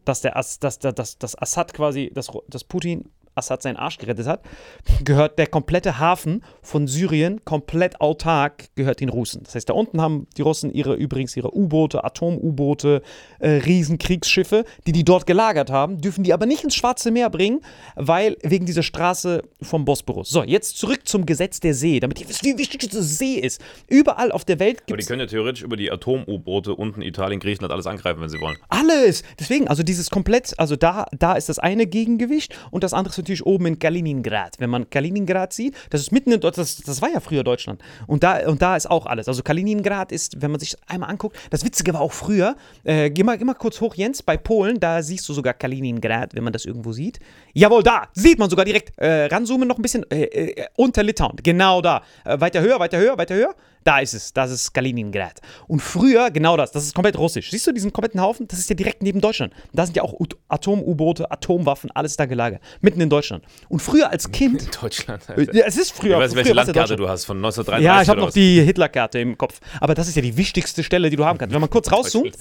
[0.04, 3.98] dass der As, dass, dass, dass, dass Assad quasi, dass, dass Putin Assad seinen Arsch
[3.98, 4.42] gerettet hat,
[5.04, 9.42] gehört der komplette Hafen von Syrien komplett autark, gehört den Russen.
[9.44, 13.02] Das heißt, da unten haben die Russen ihre übrigens ihre U-Boote, Atom-U-Boote,
[13.40, 17.60] äh, Riesenkriegsschiffe, die die dort gelagert haben, dürfen die aber nicht ins Schwarze Meer bringen,
[17.96, 20.30] weil wegen dieser Straße vom Bosporus.
[20.30, 23.60] So, jetzt zurück zum Gesetz der See, damit ihr wisst, wie wichtig diese See ist.
[23.88, 27.02] Überall auf der Welt Aber gibt die es können ja theoretisch über die Atom-U-Boote unten
[27.02, 28.56] Italien, Griechenland alles angreifen, wenn sie wollen.
[28.68, 29.22] Alles!
[29.38, 33.23] Deswegen, also dieses komplett, also da, da ist das eine Gegengewicht und das andere ist
[33.24, 34.56] natürlich oben in Kaliningrad.
[34.58, 37.82] Wenn man Kaliningrad sieht, das ist mitten in Deutschland, das, das war ja früher Deutschland.
[38.06, 39.28] Und da, und da ist auch alles.
[39.28, 43.22] Also Kaliningrad ist, wenn man sich einmal anguckt, das Witzige war auch früher, äh, geh,
[43.22, 46.52] mal, geh mal kurz hoch, Jens, bei Polen, da siehst du sogar Kaliningrad, wenn man
[46.52, 47.18] das irgendwo sieht.
[47.52, 51.36] Jawohl, da sieht man sogar direkt, äh, ranzoomen noch ein bisschen, äh, äh, unter Litauen,
[51.42, 52.02] genau da.
[52.24, 53.54] Äh, weiter höher, weiter höher, weiter höher.
[53.84, 55.40] Da ist es, das ist Kaliningrad.
[55.68, 57.50] Und früher, genau das, das ist komplett russisch.
[57.50, 58.48] Siehst du diesen kompletten Haufen?
[58.48, 59.52] Das ist ja direkt neben Deutschland.
[59.72, 60.14] Da sind ja auch
[60.48, 62.62] Atom-U-Boote, Atomwaffen, alles da gelagert.
[62.80, 63.44] Mitten in Deutschland.
[63.68, 64.70] Und früher als Kind.
[64.82, 65.28] Deutschland.
[65.28, 66.16] Äh, ja, es ist früher.
[66.16, 68.62] Ich weiß, früher welche ja Landkarte du hast, von 1933 Ja, ich habe noch die
[68.62, 69.60] Hitlerkarte im Kopf.
[69.80, 71.52] Aber das ist ja die wichtigste Stelle, die du haben kannst.
[71.52, 72.36] Wenn man kurz rauszoomt,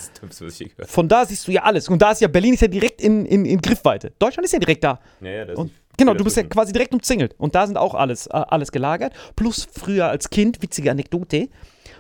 [0.86, 1.90] von da siehst du ja alles.
[1.90, 4.14] Und da ist ja Berlin ist ja direkt in, in, in Griffweite.
[4.20, 5.00] Deutschland ist ja direkt da.
[5.22, 7.36] Ja, ja, das Und ist- genau, du bist ja quasi direkt umzingelt.
[7.38, 9.14] Und da sind auch alles, äh, alles gelagert.
[9.36, 11.50] Plus früher als Kind, witzige Anekdote,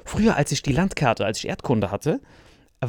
[0.05, 2.19] früher als ich die Landkarte, als ich Erdkunde hatte,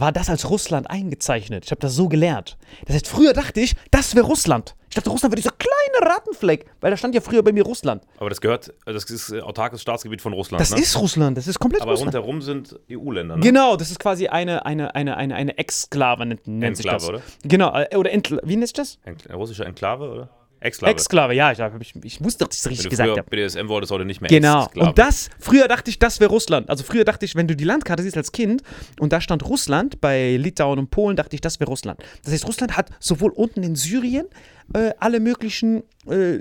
[0.01, 1.65] war das als Russland eingezeichnet.
[1.67, 2.57] Ich habe das so gelernt.
[2.87, 4.75] Das heißt, früher dachte ich, das wäre Russland.
[4.89, 8.03] Ich dachte, Russland wäre dieser kleine Rattenfleck, weil da stand ja früher bei mir Russland.
[8.19, 10.61] Aber das gehört, das ist autarkes Staatsgebiet von Russland.
[10.61, 10.81] Das ne?
[10.81, 12.15] ist Russland, das ist komplett Aber Russland.
[12.15, 13.37] rundherum sind EU-Länder.
[13.37, 13.43] Ne?
[13.43, 17.05] Genau, das ist quasi eine, eine, eine, eine, eine Exklave, nennt, nennt sich das.
[17.05, 17.23] Enklave, oder?
[17.43, 18.99] Genau, äh, oder Entla wie nennt sich das?
[19.05, 20.29] Enkl- russische Enklave, oder?
[20.65, 20.93] Exklave.
[20.93, 23.23] Exklave, ja, ich, ich, ich wusste, dass ich es richtig gesagt habe.
[23.29, 24.65] BDSM wolltest, heute nicht mehr Genau.
[24.65, 24.89] Exklave.
[24.89, 26.71] Und das, früher dachte ich, das wäre Russland.
[26.71, 28.63] Also früher dachte ich, wenn du die Landkarte siehst als Kind
[28.99, 32.03] und da stand Russland, bei Litauen und Polen dachte ich, das wäre Russland.
[32.25, 34.27] Das heißt, Russland hat sowohl unten in Syrien
[34.73, 36.39] äh, alle möglichen äh,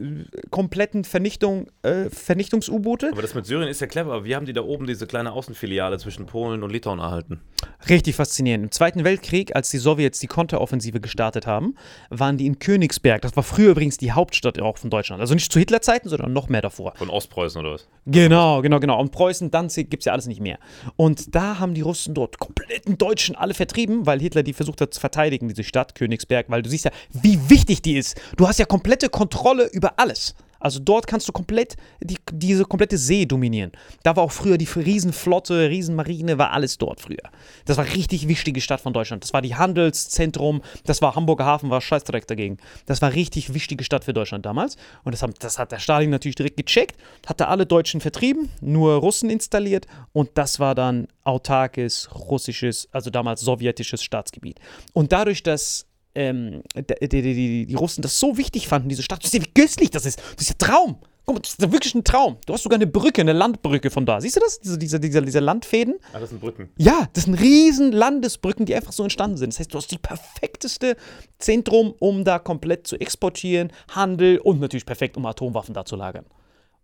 [0.50, 3.10] kompletten Vernichtung, äh, Vernichtungs-U-Boote.
[3.12, 4.14] Aber das mit Syrien ist ja clever.
[4.14, 7.42] aber Wie haben die da oben diese kleine Außenfiliale zwischen Polen und Litauen erhalten?
[7.90, 8.66] Richtig faszinierend.
[8.66, 11.76] Im Zweiten Weltkrieg, als die Sowjets die Konteroffensive gestartet haben,
[12.10, 13.22] waren die in Königsberg.
[13.22, 15.22] Das war früher übrigens die Hauptstadt auch von Deutschland.
[15.22, 16.94] Also nicht zu Hitlerzeiten, sondern noch mehr davor.
[16.96, 17.88] Von Ostpreußen oder was?
[18.06, 19.00] Genau, genau, genau.
[19.00, 20.60] Und Preußen, Danzig gibt es ja alles nicht mehr.
[20.96, 24.94] Und da haben die Russen dort kompletten Deutschen alle vertrieben, weil Hitler die versucht hat
[24.94, 28.13] zu verteidigen, diese Stadt Königsberg, weil du siehst ja, wie wichtig die ist.
[28.38, 30.36] Du hast ja komplette Kontrolle über alles.
[30.64, 33.74] Also dort kannst du komplett die, diese komplette See dominieren.
[34.04, 37.30] Da war auch früher die Riesenflotte, Riesenmarine, war alles dort früher.
[37.66, 39.24] Das war richtig wichtige Stadt von Deutschland.
[39.24, 42.58] Das war die Handelszentrum, das war Hamburger Hafen, war scheißdreck dagegen.
[42.86, 44.78] Das war richtig wichtige Stadt für Deutschland damals.
[45.04, 46.96] Und das, haben, das hat der Stalin natürlich direkt gecheckt,
[47.28, 53.10] hat da alle Deutschen vertrieben, nur Russen installiert und das war dann autarkes russisches, also
[53.10, 54.60] damals sowjetisches Staatsgebiet.
[54.94, 59.24] Und dadurch, dass ähm, die, die, die, die Russen das so wichtig fanden, diese Stadt.
[59.24, 60.20] Du siehst ja, wie göstlich das ist.
[60.20, 60.98] Das ist ja Traum.
[61.26, 62.38] Guck mal, das ist wirklich ein Traum.
[62.46, 64.20] Du hast sogar eine Brücke, eine Landbrücke von da.
[64.20, 64.60] Siehst du das?
[64.60, 65.96] Diese, diese, diese, diese Landfäden?
[66.12, 66.70] Ah, das sind Brücken.
[66.78, 69.54] Ja, das sind riesen Landesbrücken, die einfach so entstanden sind.
[69.54, 70.98] Das heißt, du hast die perfekteste
[71.40, 76.26] Zentrum, um da komplett zu exportieren, Handel und natürlich perfekt, um Atomwaffen da zu lagern.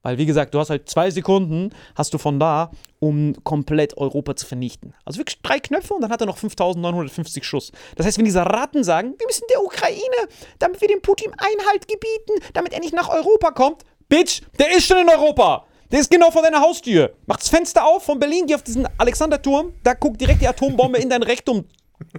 [0.01, 4.35] Weil, wie gesagt, du hast halt zwei Sekunden, hast du von da, um komplett Europa
[4.35, 4.93] zu vernichten.
[5.05, 7.71] Also wirklich drei Knöpfe und dann hat er noch 5950 Schuss.
[7.95, 11.87] Das heißt, wenn diese Ratten sagen, wir müssen der Ukraine, damit wir dem Putin Einhalt
[11.87, 15.65] gebieten, damit er nicht nach Europa kommt, Bitch, der ist schon in Europa.
[15.91, 17.13] Der ist genau vor deiner Haustür.
[17.25, 20.99] Mach das Fenster auf von Berlin, geh auf diesen Alexanderturm, da guckt direkt die Atombombe
[20.99, 21.65] in dein Rektum.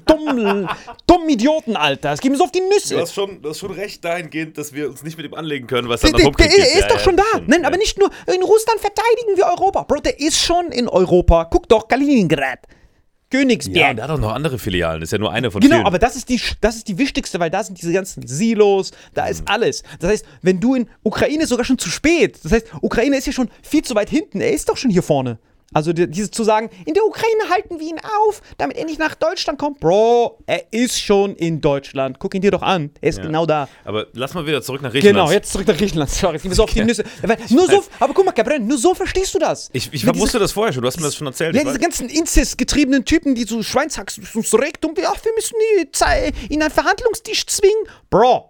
[0.07, 0.69] Dumm,
[1.07, 2.13] dumm Idioten, Alter.
[2.13, 2.95] Es geht mir so auf die Nüsse.
[2.95, 5.67] Du hast, schon, du hast schon recht dahingehend, dass wir uns nicht mit ihm anlegen
[5.67, 7.25] können, was dann der, der, der ist doch schon da.
[7.35, 7.67] stimmt, Nein, ja.
[7.69, 9.83] aber nicht nur in Russland verteidigen wir Europa.
[9.85, 11.45] Bro, der ist schon in Europa.
[11.45, 12.61] Guck doch, Kaliningrad.
[13.31, 13.77] Königsberg.
[13.77, 15.01] Ja, der hat auch noch andere Filialen.
[15.01, 15.87] Das ist ja nur eine von Genau, vielen.
[15.87, 19.27] aber das ist, die, das ist die wichtigste, weil da sind diese ganzen Silos, da
[19.27, 19.85] ist alles.
[20.01, 22.41] Das heißt, wenn du in Ukraine ist sogar schon zu spät.
[22.43, 24.41] Das heißt, Ukraine ist ja schon viel zu weit hinten.
[24.41, 25.39] Er ist doch schon hier vorne.
[25.73, 28.99] Also die- dieses zu sagen, in der Ukraine halten wir ihn auf, damit er nicht
[28.99, 29.79] nach Deutschland kommt.
[29.79, 32.19] Bro, er ist schon in Deutschland.
[32.19, 32.91] Guck ihn dir doch an.
[33.01, 33.25] Er ist Ja.
[33.27, 33.69] genau da.
[33.85, 35.17] aber lass mal wieder zurück nach Griechenland.
[35.29, 36.11] Genau, jetzt zurück nach Griechenland.
[36.11, 37.05] Sorry, geht mir so auf die Nüsse.
[37.51, 39.71] Nur so, aber guck mal, Cabren, nur so verstehst du das.
[39.73, 41.55] Ich, ich wusste das vorher schon, du hast mir das schon erzählt.
[41.55, 45.55] ja, ich diese ganzen Inzest-getriebenen Typen, die so Schweinshax uns direkt um, ach, wir müssen
[45.61, 45.87] die
[46.53, 47.85] ihn an einen Verhandlungstisch zwingen.
[48.11, 48.50] Bro,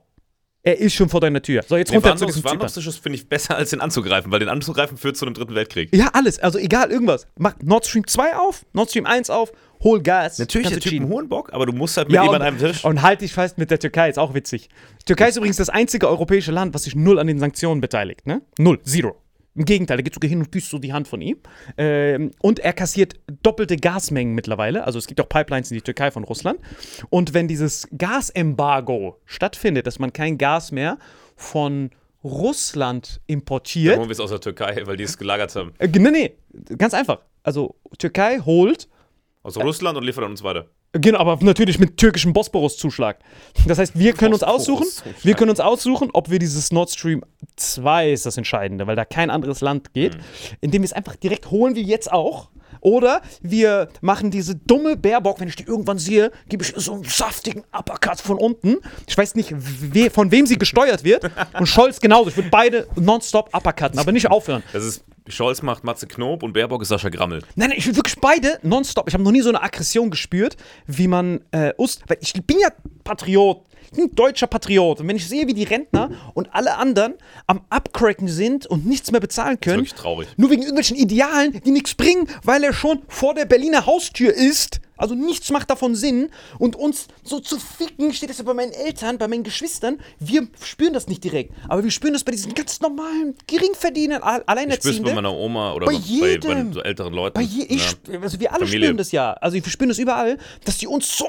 [0.62, 1.62] er ist schon vor deiner Tür.
[1.66, 2.61] So, jetzt Den runter zu Warnungs- Zypern.
[2.61, 5.88] Warnungsschuss finde ich besser, als den anzugreifen, weil den anzugreifen führt zu einem dritten Weltkrieg.
[5.94, 6.38] Ja, alles.
[6.38, 7.27] Also egal, irgendwas.
[7.38, 10.38] Mach Nord Stream 2 auf, Nord Stream 1 auf, hol Gas.
[10.38, 12.85] Natürlich der Typ einen hohen Bock, aber du musst halt mit Ja, an einem Tisch.
[12.85, 14.68] und halt dich fest mit der Türkei, ist auch witzig.
[15.01, 18.27] Die Türkei ist übrigens das einzige europäische Land, was sich null an den Sanktionen beteiligt,
[18.27, 18.42] ne?
[18.59, 19.16] Null, zero.
[19.55, 21.39] Im Gegenteil, er geht sogar hin und büßt so die Hand von ihm.
[21.77, 24.85] Ähm, und er kassiert doppelte Gasmengen mittlerweile.
[24.85, 26.61] Also es gibt auch Pipelines in die Türkei von Russland.
[27.11, 30.99] Und wenn dieses Gasembargo stattfindet, dass man kein Gas mehr
[31.35, 31.91] von
[32.23, 33.99] Russland Dann importiert.
[33.99, 35.73] holen wir es aus der Türkei, weil die es gelagert haben.
[35.79, 36.37] Äh, nee, nee,
[36.77, 37.21] ganz einfach.
[37.43, 38.89] Also Türkei holt
[39.43, 40.67] Aus Russland und liefert an uns weiter.
[40.92, 43.18] Genau, aber natürlich mit türkischem Bosporus-Zuschlag.
[43.66, 44.87] Das heißt, wir können uns aussuchen,
[45.22, 47.22] wir können uns aussuchen, ob wir dieses Nord Stream
[47.57, 50.20] 2 ist das Entscheidende, weil da kein anderes Land geht, Mhm.
[50.62, 52.50] indem wir es einfach direkt holen, wie jetzt auch.
[52.81, 57.05] Oder wir machen diese dumme Baerbock, wenn ich die irgendwann sehe, gebe ich so einen
[57.05, 58.79] saftigen Uppercut von unten.
[59.07, 61.31] Ich weiß nicht, we von wem sie gesteuert wird.
[61.59, 62.31] Und Scholz genauso.
[62.31, 64.62] Ich würde beide nonstop uppercutten, aber nicht aufhören.
[64.72, 67.43] Das ist, Scholz macht Matze Knob und Baerbock ist Sascha Grammel.
[67.57, 69.09] Nein, nein, ich will wirklich beide nonstop.
[69.09, 72.03] Ich habe noch nie so eine Aggression gespürt, wie man äh, Ust.
[72.09, 72.69] Weil ich bin ja
[73.05, 73.64] Patriot.
[73.85, 75.01] Ich bin ein deutscher Patriot.
[75.01, 77.14] Und wenn ich sehe, wie die Rentner und alle anderen
[77.47, 80.29] am Abcracken sind und nichts mehr bezahlen können, wirklich traurig.
[80.37, 84.81] nur wegen irgendwelchen Idealen, die nichts bringen, weil er schon vor der Berliner Haustür ist.
[85.01, 86.31] Also nichts macht davon Sinn.
[86.59, 89.99] Und uns so zu ficken, steht das ja bei meinen Eltern, bei meinen Geschwistern.
[90.19, 91.53] Wir spüren das nicht direkt.
[91.69, 95.15] Aber wir spüren das bei diesen ganz normalen, Geringverdienern, Al- Ich bei Alleinerziehenden.
[95.15, 96.73] meiner Oma oder Bei bei, bei, jedem.
[96.73, 97.35] so älteren Leuten.
[97.35, 98.21] Bei je, ich, ja.
[98.21, 98.87] also wir alle Familie.
[98.87, 99.33] spüren das ja.
[99.35, 101.27] Also wir spüren das überall, dass die uns so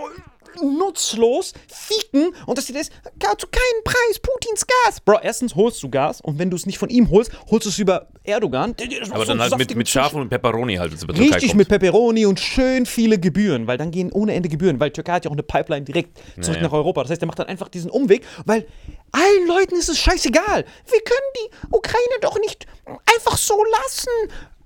[0.62, 5.00] nutzlos ficken und dass die das gar zu keinen Preis Putins Gas.
[5.02, 7.70] Bro, erstens holst du Gas und wenn du es nicht von ihm holst, holst du
[7.70, 8.76] es über Erdogan.
[9.12, 12.86] Aber so dann halt mit, mit Schafen und Pepperoni halt, Richtig mit Peperoni und schön
[12.86, 15.86] viele Gebühren, weil dann gehen ohne Ende Gebühren, weil Türkei hat ja auch eine Pipeline
[15.86, 16.64] direkt zurück ja.
[16.64, 17.02] nach Europa.
[17.04, 18.68] Das heißt, der macht dann einfach diesen Umweg, weil
[19.12, 20.66] allen Leuten ist es scheißegal.
[20.66, 22.66] Wir können die Ukraine doch nicht
[23.16, 24.10] einfach so lassen.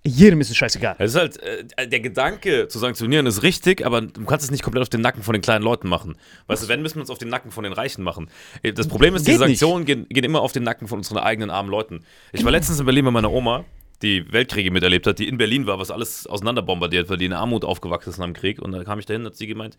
[0.05, 0.95] Jedem ist es scheißegal.
[0.99, 1.37] Es ist halt,
[1.77, 5.01] äh, der Gedanke zu sanktionieren ist richtig, aber du kannst es nicht komplett auf den
[5.01, 6.15] Nacken von den kleinen Leuten machen.
[6.45, 8.29] Weißt du, wenn, müssen wir es auf den Nacken von den Reichen machen.
[8.61, 9.45] Äh, Das Problem ist, Geht diese.
[9.45, 12.05] Sanktionen gehen, gehen immer auf den Nacken von unseren eigenen armen Leuten.
[12.33, 13.65] Ich war letztens in Berlin bei meiner Oma,
[14.03, 17.65] die Weltkriege miterlebt hat, die in Berlin war, was alles auseinanderbombardiert, weil die in Armut
[17.65, 18.61] aufgewachsen ist nach dem Krieg.
[18.61, 19.75] Und da kam ich dahin, hat sie gemeint,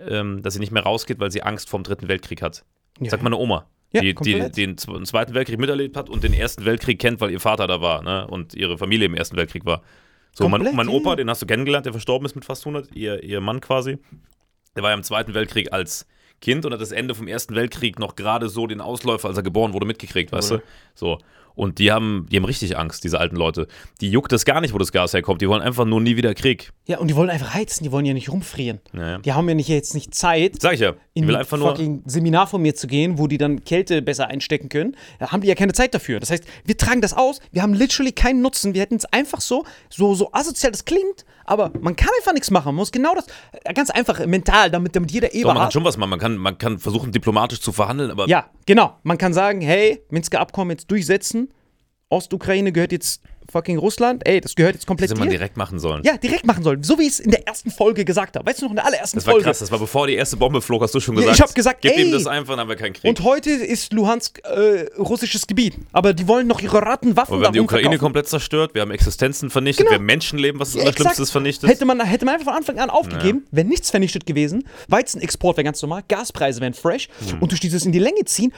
[0.00, 2.64] ähm, dass sie nicht mehr rausgeht, weil sie Angst vor dem Dritten Weltkrieg hat.
[3.00, 3.10] Ja.
[3.10, 3.66] Sagt meine Oma.
[3.92, 7.30] Ja, die, die den Zwe- Zweiten Weltkrieg miterlebt hat und den Ersten Weltkrieg kennt, weil
[7.30, 8.26] ihr Vater da war ne?
[8.26, 9.82] und ihre Familie im Ersten Weltkrieg war.
[10.34, 10.94] So, mein, Komplett, mein ja.
[10.94, 13.98] Opa, den hast du kennengelernt, der verstorben ist mit fast 100, ihr, ihr Mann quasi.
[14.76, 16.06] Der war ja im Zweiten Weltkrieg als
[16.40, 19.42] Kind und hat das Ende vom Ersten Weltkrieg noch gerade so den Ausläufer, als er
[19.42, 20.62] geboren wurde, mitgekriegt, weißt du?
[20.94, 21.18] So.
[21.54, 23.66] Und die haben, die haben richtig Angst, diese alten Leute.
[24.00, 25.42] Die juckt das gar nicht, wo das Gas herkommt.
[25.42, 26.70] Die wollen einfach nur nie wieder Krieg.
[26.86, 28.78] Ja, und die wollen einfach heizen, die wollen ja nicht rumfrieren.
[28.92, 29.18] Naja.
[29.18, 30.94] Die haben ja nicht, jetzt nicht Zeit, Sag ich ja.
[31.14, 31.70] In will ein einfach nur.
[31.70, 34.96] fucking Seminar von mir zu gehen, wo die dann Kälte besser einstecken können.
[35.18, 36.20] Da haben die ja keine Zeit dafür.
[36.20, 38.72] Das heißt, wir tragen das aus, wir haben literally keinen Nutzen.
[38.74, 42.52] Wir hätten es einfach so, so, so asozial das klingt, aber man kann einfach nichts
[42.52, 42.66] machen.
[42.66, 43.26] Man muss genau das,
[43.64, 45.58] äh, ganz einfach mental, damit, damit jeder Doch, man Eberhard.
[45.58, 46.10] kann schon was machen.
[46.10, 48.98] Man kann, man kann versuchen, diplomatisch zu verhandeln, aber Ja, genau.
[49.02, 51.52] Man kann sagen, hey, Minsker Abkommen jetzt durchsetzen.
[52.10, 54.26] Ostukraine gehört jetzt fucking Russland.
[54.26, 55.38] Ey, das gehört jetzt komplett das hätte man dir.
[55.38, 56.02] direkt machen sollen.
[56.04, 56.82] Ja, direkt machen sollen.
[56.82, 58.48] So wie ich es in der ersten Folge gesagt habe.
[58.48, 59.44] Weißt du noch, in der allerersten Das war Folge.
[59.46, 61.36] krass, das war bevor die erste Bombe flog, hast du schon Ja, gesagt.
[61.38, 62.10] ich hab gesagt, gib ihm ey.
[62.12, 63.08] das einfach, dann haben wir keinen Krieg.
[63.08, 65.74] Und heute ist Luhansk äh, russisches Gebiet.
[65.92, 68.00] Aber die wollen noch ihre Rattenwaffen Aber wir haben die Ukraine rumverkaufen.
[68.06, 69.90] komplett zerstört, wir haben Existenzen vernichtet, Genau.
[69.92, 71.70] wir haben Menschenleben, was das Ja, Allerschlimmste ist, vernichtet.
[71.70, 74.64] Hätte man, hätte man einfach von Anfang an aufgegeben, wäre nichts vernichtet gewesen.
[74.88, 77.08] Weizenexport wäre ganz normal, Gaspreise wären fresh.
[77.30, 77.40] Hm.
[77.40, 78.52] Und durch dieses in die Länge ziehen,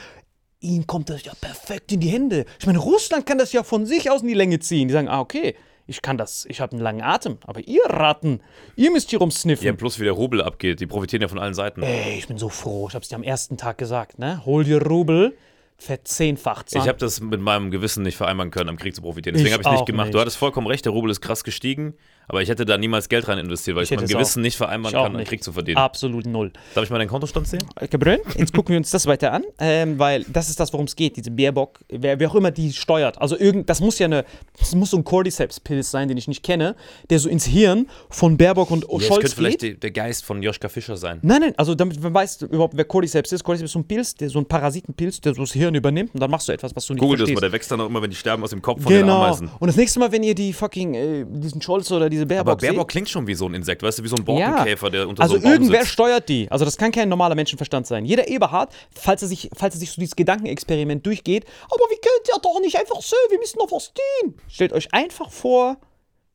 [0.61, 2.45] ihnen kommt das ja perfekt in die Hände.
[2.59, 4.87] Ich meine, Russland kann das ja von sich aus in die Länge ziehen.
[4.87, 5.55] Die sagen, ah, okay,
[5.87, 7.37] ich kann das, ich habe einen langen Atem.
[7.45, 8.41] Aber ihr Ratten,
[8.75, 9.65] ihr müsst hier rumsniffen.
[9.65, 11.83] ja, plus wie der Rubel abgeht, die profitieren ja von allen Seiten.
[11.83, 12.87] Ey, ich bin so froh.
[12.87, 14.45] Ich habe es dir am ersten Tag gesagt, ne?
[14.45, 15.35] Hol dir Rubel,
[15.81, 16.67] verzehnfacht.
[16.73, 19.35] Ich habe das mit meinem Gewissen nicht vereinbaren können, am Krieg zu profitieren.
[19.35, 20.07] Deswegen habe ich es nicht gemacht.
[20.07, 20.15] nicht.
[20.15, 21.95] Du hattest vollkommen recht, der Rubel ist krass gestiegen,
[22.27, 24.43] aber ich hätte da niemals Geld rein investiert, weil ich, Ich mein Gewissen auch.
[24.43, 25.25] nicht vereinbaren Ich kann, einen.
[25.25, 25.77] Krieg zu verdienen.
[25.77, 26.51] Absolut null.
[26.75, 27.63] Darf ich mal deinen Kontostand sehen?
[27.89, 30.95] Gabriel, jetzt gucken wir uns das weiter an, ähm, weil das ist das, worum es
[30.95, 31.17] geht.
[31.17, 33.19] Diese Baerbock, wer, wer auch immer die steuert.
[33.19, 34.23] Also irgend, das muss ja eine,
[34.59, 36.75] das muss so ein Cordyceps-Pilz sein, den ich nicht kenne,
[37.09, 40.23] der so ins Hirn von Baerbock und Ja, das Scholz könnte vielleicht die, der Geist
[40.23, 41.19] von Joschka Fischer sein.
[41.23, 43.43] Nein, nein, also damit man weiß überhaupt, wer Cordyceps ist.
[43.43, 46.19] Cordyceps ist so ein Pilz, der, so ein Parasitenpilz, der so das Hirn übernimmt und
[46.19, 47.35] dann machst du etwas, was du nicht Google das verstehst.
[47.35, 49.23] mal, der wächst dann auch immer, wenn die sterben aus dem Kopf von den Genau.
[49.23, 49.49] Ameisen.
[49.59, 52.61] Und das nächste Mal, wenn ihr die fucking, äh, diesen Scholz oder diese Baerbock Aber
[52.61, 54.49] Baerbock seht, klingt schon wie so ein Insekt, weißt du, wie so ein Ja.
[54.49, 55.93] Borkenkäfer, der unter also so einem Baum irgendwer sitzt.
[55.93, 56.49] steuert die.
[56.51, 58.05] Also das kann kein normaler Menschenverstand sein.
[58.05, 62.27] Jeder Eberhard, falls er sich, falls er sich so dieses Gedankenexperiment durchgeht, aber wie könnt
[62.27, 64.35] ihr doch nicht einfach so, wir müssen doch was tun.
[64.47, 65.77] Stellt euch einfach vor,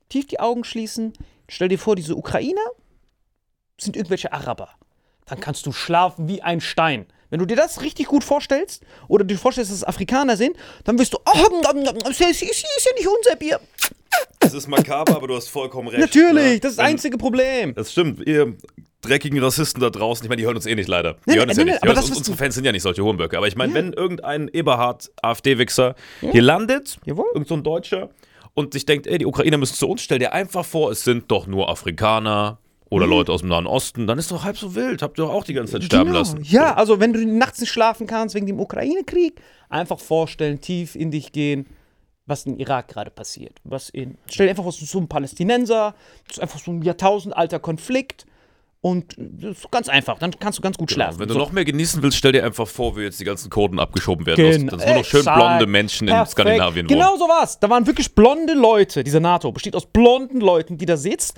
[0.08, 1.12] tief die Augen schließen,
[1.48, 2.60] stell dir vor, diese Ukrainer
[3.78, 4.70] sind irgendwelche Araber.
[5.26, 7.06] Dann kannst du schlafen wie ein Stein.
[7.30, 10.98] Wenn du dir das richtig gut vorstellst oder dir vorstellst, dass es Afrikaner sind, dann
[10.98, 13.60] wirst du, oh, das ist ist ja nicht unser Bier.
[14.40, 16.00] Das ist makaber, aber du hast vollkommen recht.
[16.00, 16.60] Natürlich, ne?
[16.60, 17.74] das ist das einzige Problem.
[17.74, 18.26] Das stimmt.
[18.26, 18.56] Ihr
[19.02, 21.14] dreckigen Rassisten da draußen, ich meine, die hören uns eh nicht leider.
[21.14, 21.82] Die Nee, hören uns nee, ja nee, nicht.
[21.82, 23.36] Aber uns, unsere Fans sind ja nicht solche Hohenböcke.
[23.36, 27.26] Aber ich meine, wenn irgendein Eberhard AfD-Wichser hier landet, Jawohl.
[27.34, 28.10] irgend so ein Deutscher,
[28.54, 31.30] und sich denkt, ey, die Ukrainer müssen zu uns, stell dir einfach vor, es sind
[31.30, 32.58] doch nur Afrikaner
[32.90, 35.02] oder Leute aus dem Nahen Osten, dann ist doch halb so wild.
[35.02, 36.18] Habt ihr doch auch die ganze Zeit sterben Genau.
[36.20, 36.40] lassen.
[36.44, 41.10] Ja, also wenn du nachts nicht schlafen kannst wegen dem Ukraine-Krieg, einfach vorstellen, tief in
[41.10, 41.66] dich gehen,
[42.26, 43.58] was in Irak gerade passiert.
[43.64, 45.94] Was in, stell dir einfach vor, so ein Palästinenser,
[46.28, 48.26] das ist einfach so ein jahrtausendalter Konflikt
[48.80, 51.18] und das ist ganz einfach, dann kannst du ganz gut schlafen.
[51.18, 51.20] Genau.
[51.22, 51.40] Wenn du So.
[51.40, 54.44] noch mehr genießen willst, stell dir einfach vor, wie jetzt die ganzen Kurden abgeschoben werden.
[54.44, 54.70] Genau.
[54.70, 56.30] Dass, dass nur noch schön blonde Menschen in Perfekt.
[56.32, 56.98] Skandinavien wohnen.
[56.98, 57.58] Genau so war's.
[57.58, 59.02] Da waren wirklich blonde Leute.
[59.02, 61.36] Diese NATO besteht aus blonden Leuten, die da sitzt.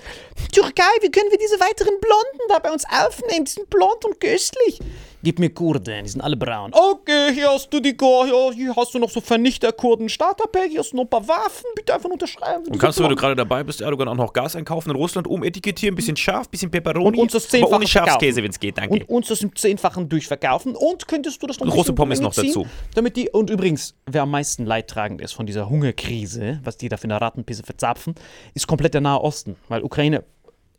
[0.51, 3.45] Türkei, wie können wir diese weiteren Blonden da bei uns aufnehmen?
[3.45, 4.79] Die sind blond und köstlich.
[5.21, 6.71] Gib mir Kurden, die sind alle braun.
[6.73, 10.79] Okay, hier hast du die Kur hier, hier hast du noch so Vernichter-Kurden Starterpack, hier
[10.79, 12.65] hast du noch ein paar Waffen, bitte einfach unterschreiben.
[12.67, 15.27] Und kannst du, wenn du gerade dabei bist, Erdogan auch noch Gas einkaufen in Russland,
[15.27, 17.17] umetikettieren, bisschen scharf, bisschen Peperoni.
[17.17, 18.93] Und uns das Zehnfache ohne Schafskäse, wenn es geht, danke.
[18.93, 22.33] und uns das im Zehnfachen durchverkaufen und könntest du das noch ein Große Pommes noch
[22.33, 22.65] dazu.
[22.95, 26.95] Damit die, und übrigens, wer am meisten leidtragend ist von dieser Hungerkrise, was die da
[26.95, 28.15] für eine Rattenpisse verzapfen,
[28.53, 30.23] ist komplett der Nahe Osten, weil Ukraine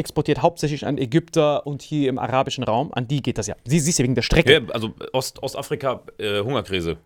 [0.00, 3.54] exportiert hauptsächlich an Ägypter und hier im arabischen Raum, an die geht das ja.
[3.64, 4.52] Sie siehst ja wegen der Strecke.
[4.52, 6.96] ja, also Ost, Ostafrika, äh, Hungerkrise.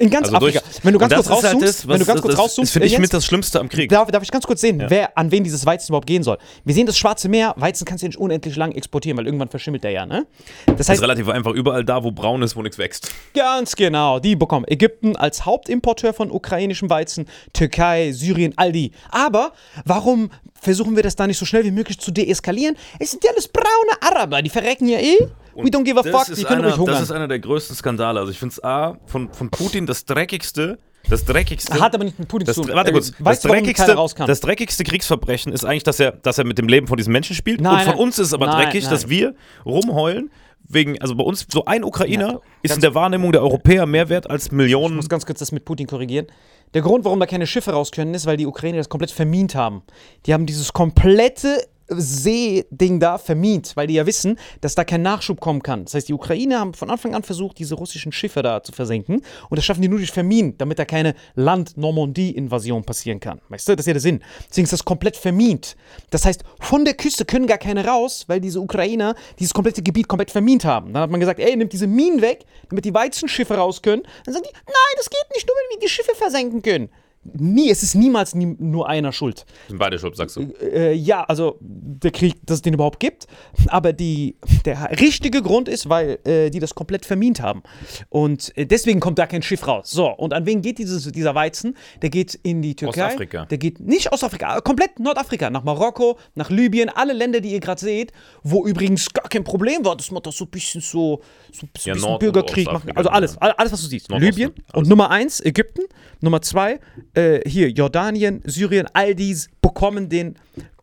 [0.00, 0.60] In ganz Also Afrika.
[0.60, 2.72] durch- wenn du ganz kurz halt rauszoomst, das, wenn du ganz kurz das rauszoomst, ist,
[2.72, 3.90] finde ich, äh, mit das Schlimmste am Krieg.
[3.90, 6.38] Darf, darf ich ganz kurz sehen, wer, an wen dieses Weizen überhaupt gehen soll?
[6.64, 7.52] Wir sehen das Schwarze Meer.
[7.56, 10.26] Weizen kannst du ja nicht unendlich lang exportieren, weil irgendwann verschimmelt der ja, ne?
[10.66, 13.10] Das Das heißt, ist relativ einfach überall da, wo braun ist, wo nichts wächst.
[13.34, 18.92] Ganz genau, die bekommen Ägypten als Hauptimporteur von ukrainischem Weizen, Türkei, Syrien, all die.
[19.10, 19.52] Aber
[19.84, 22.76] warum versuchen wir das da nicht so schnell wie möglich zu deeskalieren?
[23.00, 23.66] Es sind ja alles braune
[24.00, 25.16] Araber, die verrecken ja eh.
[25.64, 27.16] We don't give a fuck, die können einer, ruhig Das ist hungern.
[27.22, 28.20] einer der größten Skandale.
[28.20, 31.80] Also ich finde es A, von, von Putin das dreckigste, das dreckigste.
[31.80, 32.72] Hat aber nicht mit Putin das, zu tun.
[32.74, 33.12] Warte kurz.
[33.18, 36.86] weißt das, dreckigste, das dreckigste Kriegsverbrechen ist eigentlich, dass er, dass er mit dem Leben
[36.86, 37.60] von diesen Menschen spielt.
[37.60, 37.98] Nein, Und von nein.
[37.98, 40.30] uns ist es aber Nein, dreckig, dass wir rumheulen.
[40.70, 44.10] Wegen, also bei uns, so ein Ukrainer Ja, ist in der Wahrnehmung der Europäer mehr
[44.10, 44.96] wert als Ich Millionen.
[44.96, 46.26] muss ganz kurz das mit Putin korrigieren.
[46.74, 49.54] Der Grund, warum da keine Schiffe raus können, ist, weil die Ukrainer das komplett vermint
[49.54, 49.82] haben.
[50.26, 55.40] Die haben dieses komplette Seeding da vermint, weil die ja wissen, dass da kein Nachschub
[55.40, 55.84] kommen kann.
[55.84, 59.22] Das heißt, die Ukrainer haben von Anfang an versucht, diese russischen Schiffe da zu versenken.
[59.48, 63.40] Und das schaffen die nur durch Verminen, damit da keine Land-Normandie-Invasion passieren kann.
[63.48, 64.22] Weißt du, das ist ja der Sinn.
[64.48, 65.76] Deswegen ist das komplett vermint.
[66.10, 70.08] Das heißt, von der Küste können gar keine raus, weil diese Ukrainer dieses komplette Gebiet
[70.08, 70.92] komplett vermint haben.
[70.92, 74.02] Dann hat man gesagt, ey, nimmt diese Minen weg, damit die Weizenschiffe raus können.
[74.24, 76.90] Dann sagen die, nein, das geht nicht, nur wenn wir die Schiffe versenken können.
[77.24, 79.44] Nie, es ist niemals nie, nur einer schuld.
[79.68, 80.40] Sind beide schuld, sagst du.
[80.62, 83.26] Äh, ja, also der Krieg, dass es den überhaupt gibt.
[83.66, 87.62] Aber die, der richtige Grund ist, weil äh, die das komplett vermint haben.
[88.08, 89.90] Und äh, deswegen kommt da kein Schiff raus.
[89.90, 91.76] So, und an wen geht dieses, dieser Weizen?
[92.00, 93.04] Der geht in die Türkei.
[93.06, 93.44] Ostafrika.
[93.46, 97.50] Der geht nicht aus Afrika, äh, komplett Nordafrika, nach Marokko, nach Libyen, alle Länder, die
[97.52, 100.80] ihr gerade seht, wo übrigens gar kein Problem war, dass man das so ein bisschen
[100.80, 101.20] so,
[101.52, 102.76] so ein bisschen, Ja, bisschen Bürgerkrieg machen.
[102.76, 104.10] Ostafrika, Also alles, all- alles, was du siehst.
[104.10, 105.82] Libyen und Nummer eins Ägypten,
[106.20, 106.80] Nummer zwei
[107.18, 110.36] äh, hier Jordanien, Syrien, all dies bekommen den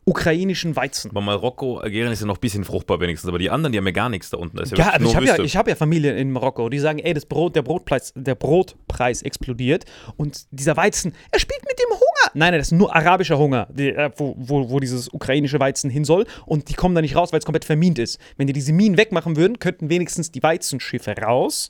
[0.08, 1.10] ukrainischen Weizen.
[1.10, 3.86] Aber Marokko, Algerien ist ja noch ein bisschen fruchtbar wenigstens, aber die anderen, die haben
[3.86, 4.56] ja gar nichts da unten.
[4.56, 7.00] Da ist ja, Ja, ich habe ja, ich hab ja Familie in Marokko, die sagen,
[7.00, 9.84] ey, das Brot, der, Brotpreis, der Brotpreis explodiert
[10.16, 12.30] und dieser Weizen, er spielt mit dem Hunger.
[12.34, 15.90] Nein, nein, das ist nur arabischer Hunger, die, äh, wo, wo, wo dieses ukrainische Weizen
[15.90, 18.20] hin soll und die kommen da nicht raus, weil es komplett vermint ist.
[18.36, 21.68] Wenn die diese Minen wegmachen würden, könnten wenigstens die Weizenschiffe raus.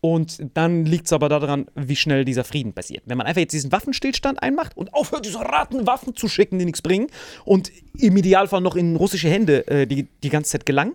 [0.00, 3.02] Und dann liegt es aber daran, wie schnell dieser Frieden passiert.
[3.06, 6.80] Wenn man einfach jetzt diesen Waffenstillstand einmacht und aufhört, diese Ratenwaffen zu schicken, die nichts
[6.80, 7.08] bringen
[7.44, 10.94] und im Idealfall noch in russische Hände äh, die, die ganze Zeit gelangen.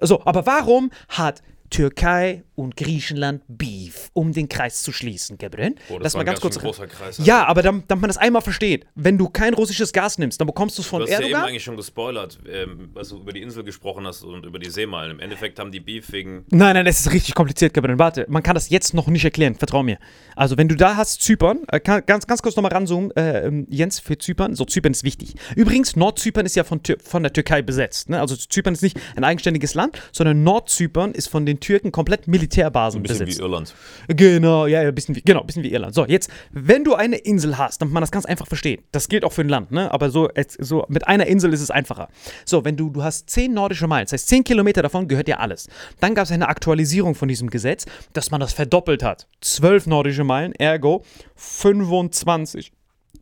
[0.00, 5.76] So, aber warum hat Türkei und Griechenland Beef, um den Kreis zu schließen, Gabriel?
[5.88, 6.76] Oh, das Lass mal ein ganz ganz kurz.
[6.76, 7.20] großer Kreis.
[7.24, 10.46] Ja, aber damit, damit man das einmal versteht, wenn du kein russisches Gas nimmst, dann
[10.46, 11.48] bekommst du es von Du hast ja eben Erdogan.
[11.48, 15.12] eigentlich schon gespoilert, ähm, was du über die Insel gesprochen hast und über die Seemeilen.
[15.12, 16.44] Im Endeffekt haben die Beef wegen.
[16.50, 17.98] Nein, nein, das ist richtig kompliziert, Gabriel.
[17.98, 19.98] Warte, man kann das jetzt noch nicht erklären, vertrau mir.
[20.36, 23.66] Also, wenn du da hast, Zypern, äh, kann, ganz, ganz kurz nochmal ranzoomen, äh, ähm,
[23.70, 24.54] Jens, für Zypern.
[24.54, 25.34] So, Zypern ist wichtig.
[25.54, 28.10] Übrigens, Nordzypern ist ja von, Tür von der Türkei besetzt.
[28.10, 28.20] Ne?
[28.20, 33.00] Also, Zypern ist nicht ein eigenständiges Land, sondern Nordzypern ist von den Türken komplett Militärbasen
[33.00, 33.38] Ein bisschen besetzt.
[33.38, 33.74] wie Irland.
[34.08, 35.94] Genau, ja, ja, ein bisschen wie, genau, ein bisschen wie Irland.
[35.94, 39.24] So, jetzt, wenn du eine Insel hast, damit man das ganz einfach versteht, das gilt
[39.24, 39.92] auch für ein Land, ne?
[39.92, 42.08] Aber so, so mit einer Insel ist es einfacher.
[42.44, 45.40] So, wenn du, du hast 10 nordische Meilen, das heißt 10 Kilometer davon gehört dir
[45.40, 45.68] alles.
[46.00, 49.28] Dann gab es eine Aktualisierung von diesem Gesetz, dass man das verdoppelt hat.
[49.40, 51.04] 12 nordische Meilen, ergo
[51.36, 52.72] 25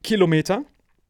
[0.02, 0.62] Kilometer.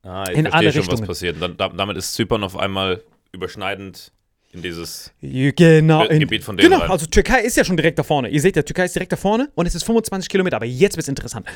[0.02, 1.00] Ah, ich In verstehe alle schon, Richtungen.
[1.02, 1.42] was passiert.
[1.42, 3.02] Dann, da, damit ist Zypern auf einmal
[3.32, 4.12] überschneidend
[4.52, 5.12] in dieses.
[5.20, 6.06] Genau.
[6.08, 6.90] Ge- Gebiet von denen genau, rein.
[6.90, 8.28] also Türkei ist ja schon direkt da vorne.
[8.30, 10.56] Ihr seht ja, Türkei ist direkt da vorne und es ist 25 Kilometer.
[10.56, 11.46] Aber jetzt wird es interessant.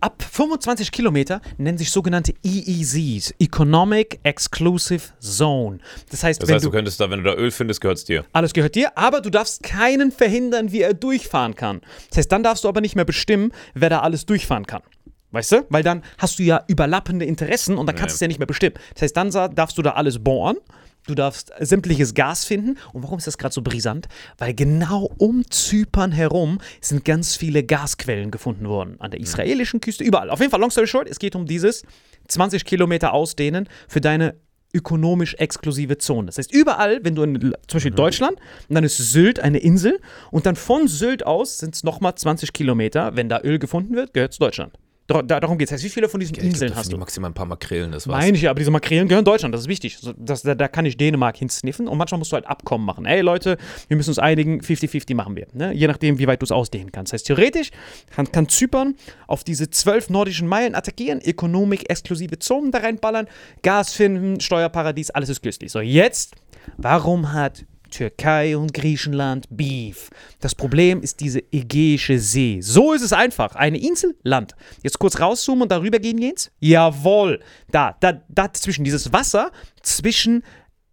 [0.00, 5.78] ab 25 Kilometer nennen sich sogenannte EEZs, Economic Exclusive Zone.
[6.10, 7.98] Das heißt, Das wenn heißt, du du, könntest da, wenn du da Öl findest, gehört
[7.98, 8.24] es dir.
[8.32, 11.82] alles gehört dir, aber du darfst keinen verhindern, wie er durchfahren kann.
[12.08, 14.80] Das heißt, dann darfst du aber nicht mehr bestimmen, wer da alles durchfahren kann.
[15.32, 15.66] Weißt du?
[15.68, 18.46] Weil dann hast du ja überlappende Interessen und dann kannst du es ja nicht mehr
[18.48, 18.74] bestimmen.
[18.94, 20.56] Das heißt, dann darfst du da alles bohren.
[21.10, 22.78] Du darfst sämtliches Gas finden.
[22.92, 24.06] Und warum ist das gerade so brisant?
[24.38, 28.94] Weil genau um Zypern herum sind ganz viele Gasquellen gefunden worden.
[29.00, 30.30] An der israelischen Küste, überall.
[30.30, 31.82] Auf jeden Fall, long story short, es geht um dieses
[32.28, 34.36] 20 Kilometer ausdehnen für deine
[34.72, 36.26] ökonomisch exklusive Zone.
[36.26, 38.38] Das heißt, überall, wenn du in zum Beispiel Deutschland,
[38.68, 39.98] und dann ist Sylt eine Insel
[40.30, 43.16] und dann von Sylt aus sind es nochmal 20 Kilometer.
[43.16, 44.78] Wenn da Öl gefunden wird, gehört es Deutschland.
[45.10, 45.72] Dar- da- Darum geht es.
[45.72, 46.96] Heißt, wie viele von diesen Inseln hast du?
[46.96, 48.22] maximal ein paar Makrelen, das war's.
[48.24, 49.98] Meine ich ja, aber diese Makrelen gehören Deutschland, das ist wichtig.
[50.16, 53.04] Das, da, da kann ich Dänemark hinsniffen und manchmal musst du halt Abkommen machen.
[53.06, 53.56] Ey Leute,
[53.88, 55.46] wir müssen uns einigen, 50-50 machen wir.
[55.52, 55.72] Ne?
[55.74, 57.12] Je nachdem, wie weit du es ausdehnen kannst.
[57.12, 57.70] Das heißt, theoretisch
[58.14, 58.94] kann, kann Zypern
[59.26, 63.26] auf diese zwölf nordischen Meilen attackieren, Ökonomik-exklusive Zonen da reinballern,
[63.62, 65.70] Gas finden, Steuerparadies, alles ist günstig.
[65.70, 66.34] So, jetzt,
[66.76, 70.10] warum hat Türkei und Griechenland Beef.
[70.40, 72.60] Das Problem ist diese Ägäische See.
[72.60, 73.54] So ist es einfach.
[73.56, 74.54] Eine Insel, Land.
[74.82, 76.50] Jetzt kurz rauszoomen und darüber gehen, Jens?
[76.60, 77.40] Jawohl.
[77.70, 79.50] Da, da, da zwischen dieses Wasser
[79.82, 80.42] zwischen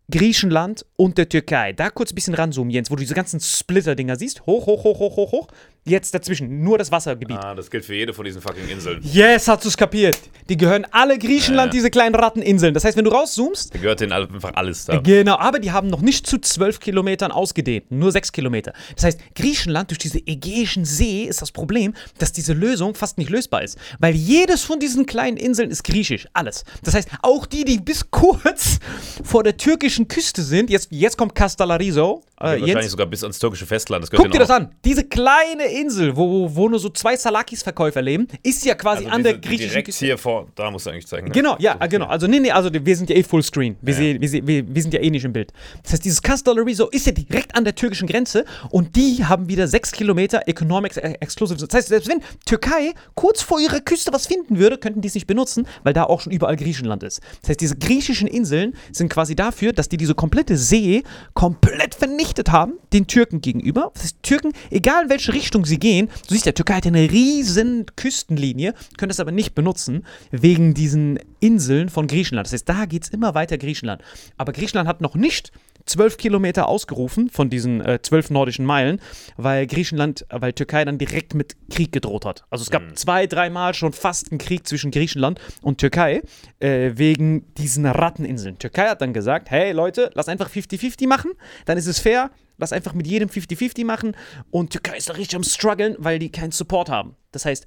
[0.09, 1.73] Griechenland und der Türkei.
[1.73, 4.45] Da kurz ein bisschen ranzoomen, Jens, wo du diese ganzen Splitter-Dinger siehst.
[4.45, 5.47] Hoch, hoch, hoch, hoch, hoch, hoch.
[5.87, 7.37] Jetzt dazwischen, nur das Wassergebiet.
[7.39, 8.99] Ah, das gilt für jede von diesen fucking Inseln.
[9.03, 10.17] Yes, hast du es kapiert.
[10.49, 11.79] Die gehören alle Griechenland, Ja, ja.
[11.79, 12.73] diese kleinen Ratteninseln.
[12.73, 14.97] Das heißt, wenn du rauszoomst, Da gehört denen einfach alles da.
[14.97, 18.73] Genau, aber die haben noch nicht zu zwölf Kilometern ausgedehnt, nur sechs Kilometer.
[18.95, 23.29] Das heißt, Griechenland durch diese Ägäischen See ist das Problem, dass diese Lösung fast nicht
[23.29, 23.77] lösbar ist.
[23.99, 26.63] Weil jedes von diesen kleinen Inseln ist griechisch, alles.
[26.83, 28.79] Das heißt, auch die, die bis kurz
[29.23, 32.23] vor der türkischen Küste sind, jetzt, jetzt kommt Castellarizo.
[32.39, 34.09] Äh, Wahrscheinlich sogar bis ans türkische Festland.
[34.11, 34.69] Guck dir das an.
[34.85, 39.23] Diese kleine Insel, wo, wo, nur so zwei Salakis-Verkäufer leben, ist ja quasi Also an
[39.23, 40.05] der griechischen direkt Küste.
[40.05, 41.27] hier vor, da musst du eigentlich zeigen.
[41.27, 41.33] Ne?
[41.33, 42.05] Genau, ja, äh, genau.
[42.07, 43.75] Also, nee, nee, also wir sind ja eh Fullscreen.
[43.81, 44.21] Wir, Ja.
[44.21, 45.53] wir, wir, wir sind ja eh nicht im Bild.
[45.83, 49.67] Das heißt, dieses Castellarizo ist ja direkt an der türkischen Grenze und die haben wieder
[49.67, 51.59] sechs Kilometer Economic Ex- Exclusive.
[51.65, 55.15] Das heißt, selbst wenn Türkei kurz vor ihrer Küste was finden würde, könnten die es
[55.15, 57.21] nicht benutzen, weil da auch schon überall Griechenland ist.
[57.41, 61.03] Das heißt, diese griechischen Inseln sind quasi dafür, dass die diese komplette See
[61.33, 63.91] komplett vernichtet haben, den Türken gegenüber.
[63.93, 67.11] Das heißt, Türken, egal in welche Richtung sie gehen, du siehst, der Türkei hat eine
[67.11, 72.47] riesen Küstenlinie, können das aber nicht benutzen, wegen diesen Inseln von Griechenland.
[72.47, 74.01] Das heißt, da geht es immer weiter Griechenland.
[74.37, 75.51] Aber Griechenland hat noch nicht
[75.87, 78.99] zwölf Kilometer ausgerufen von diesen äh, zwölf nordischen Meilen,
[79.37, 82.43] weil Griechenland, äh, weil Türkei dann direkt mit Krieg gedroht hat.
[82.49, 86.21] Also es gab zwei, dreimal schon fast einen Krieg zwischen Griechenland und Türkei
[86.59, 88.59] äh, wegen diesen Ratteninseln.
[88.59, 91.31] Türkei hat dann gesagt, hey Leute, lass einfach 50-50 machen,
[91.65, 94.15] dann ist es fair, lass einfach mit jedem 50-50 machen
[94.51, 97.15] und Türkei ist da richtig am struggeln, weil die keinen Support haben.
[97.31, 97.65] Das heißt,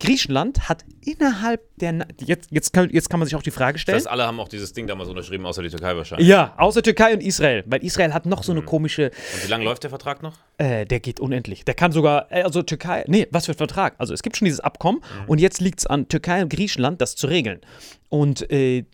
[0.00, 3.74] Griechenland hat innerhalb der, Na jetzt, jetzt, kann, jetzt kann man sich auch die Frage
[3.74, 6.26] Das stellen, heißt, alle haben auch dieses Ding damals unterschrieben, außer die Türkei wahrscheinlich.
[6.26, 9.64] ja, außer Türkei und Israel, weil Israel hat noch so eine komische, Und wie lange
[9.64, 10.34] läuft der Vertrag noch?
[10.58, 11.64] äh, der geht unendlich.
[11.64, 13.94] Der kann sogar, äh, also Türkei, nee, was für ein Vertrag.
[13.98, 17.14] Also es gibt schon dieses Abkommen und jetzt liegt es an Türkei und Griechenland, das
[17.14, 17.60] zu regeln.
[18.08, 18.84] Und äh,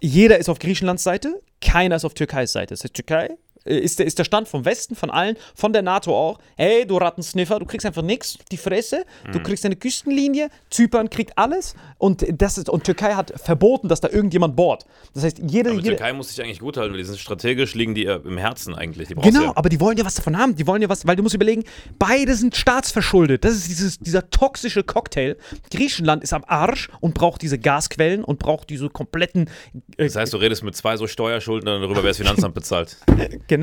[0.00, 2.72] jeder ist auf Griechenlands Seite, keiner ist auf Türkeis Seite.
[2.72, 6.16] Das heißt, Türkei ist der, ist der Stand vom Westen, von allen, von der NATO
[6.16, 6.38] auch.
[6.56, 11.36] Hey, du Rattensniffer, du kriegst einfach nichts, die Fresse, du kriegst eine Küstenlinie, Zypern kriegt
[11.38, 14.84] alles und das ist, und Türkei hat verboten, dass da irgendjemand bohrt.
[15.14, 17.74] Das heißt, jede, Aber jede Türkei muss sich eigentlich gut halten, weil die sind strategisch,
[17.74, 19.08] liegen die äh, im Herzen eigentlich.
[19.08, 19.52] Genau, ja.
[19.54, 20.54] aber die wollen ja was davon haben.
[20.56, 21.64] Die wollen ja was, weil du musst überlegen,
[21.98, 23.44] beide sind staatsverschuldet.
[23.44, 25.36] Das ist dieses, dieser toxische Cocktail.
[25.70, 29.48] Griechenland ist am Arsch und braucht diese Gasquellen und braucht diese kompletten.
[29.96, 32.96] Äh, Das heißt, du redest mit zwei so Steuerschuldnern darüber, wer das Finanzamt bezahlt.
[33.06, 33.34] genau.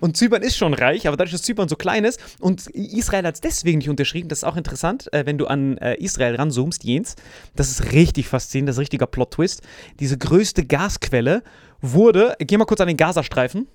[0.00, 3.34] Und Zypern ist schon reich, aber dadurch, dass Zypern so klein ist und Israel hat
[3.34, 6.84] es deswegen nicht unterschrieben, das ist auch interessant, äh, wenn du an äh, Israel ranzoomst,
[6.84, 7.16] Jens.
[7.56, 9.62] Das ist richtig faszinierend, das ist ein richtiger Plot-Twist.
[9.98, 11.42] Diese größte Gasquelle
[11.80, 13.66] wurde, geh mal kurz an den Gazastreifen.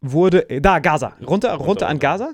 [0.00, 1.98] Wurde, äh, da, Gaza, runter, runter, an runter.
[1.98, 2.32] Gaza.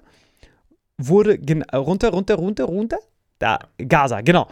[0.98, 2.98] Wurde, äh, runter, runter, runter, runter.
[3.38, 4.48] Da, Gaza, genau.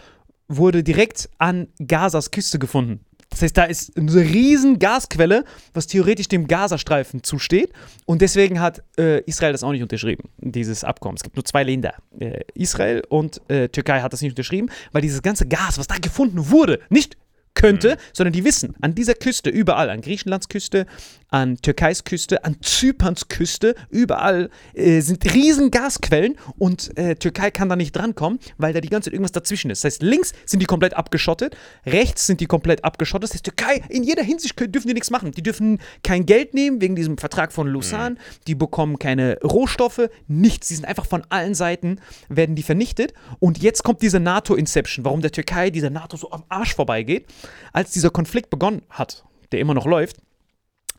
[0.49, 3.05] Wurde direkt an Gazas Küste gefunden.
[3.31, 7.73] Das heißt, da ist eine riesen Gasquelle, was theoretisch dem Gazastreifen zusteht.
[8.05, 11.17] Und deswegen hat äh, Israel das auch nicht unterschrieben, dieses Abkommen.
[11.17, 11.95] Es gibt nur zwei Länder.
[12.19, 15.97] Äh, Israel und äh, Türkei hat das nicht unterschrieben, weil dieses ganze Gas, was da
[15.97, 17.17] gefunden wurde, nicht
[17.55, 20.87] könnte, sondern die wissen, an dieser Küste, überall, an Griechenlands Küste,
[21.29, 27.69] an Türkeis Küste, an Zyperns Küste, überall äh, sind riesen Gasquellen und äh, Türkei kann
[27.69, 29.85] da nicht drankommen, weil da die ganze Zeit irgendwas dazwischen ist.
[29.85, 33.31] Das heißt, links sind die komplett abgeschottet, rechts sind die komplett abgeschottet.
[33.31, 35.33] Das heißt, Türkei, in jeder Hinsicht können, dürfen die nichts machen.
[35.33, 40.69] Die dürfen kein Geld nehmen wegen diesem Vertrag von Lausanne, die bekommen keine Rohstoffe, nichts.
[40.69, 43.15] Die sind einfach von allen Seiten, werden die vernichtet.
[43.39, 47.27] Und jetzt kommt diese NATO-Inception, warum der Türkei dieser NATO so am Arsch vorbeigeht.
[47.73, 50.19] Als dieser Konflikt begonnen hat, der immer noch läuft,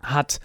[0.01, 0.39] hat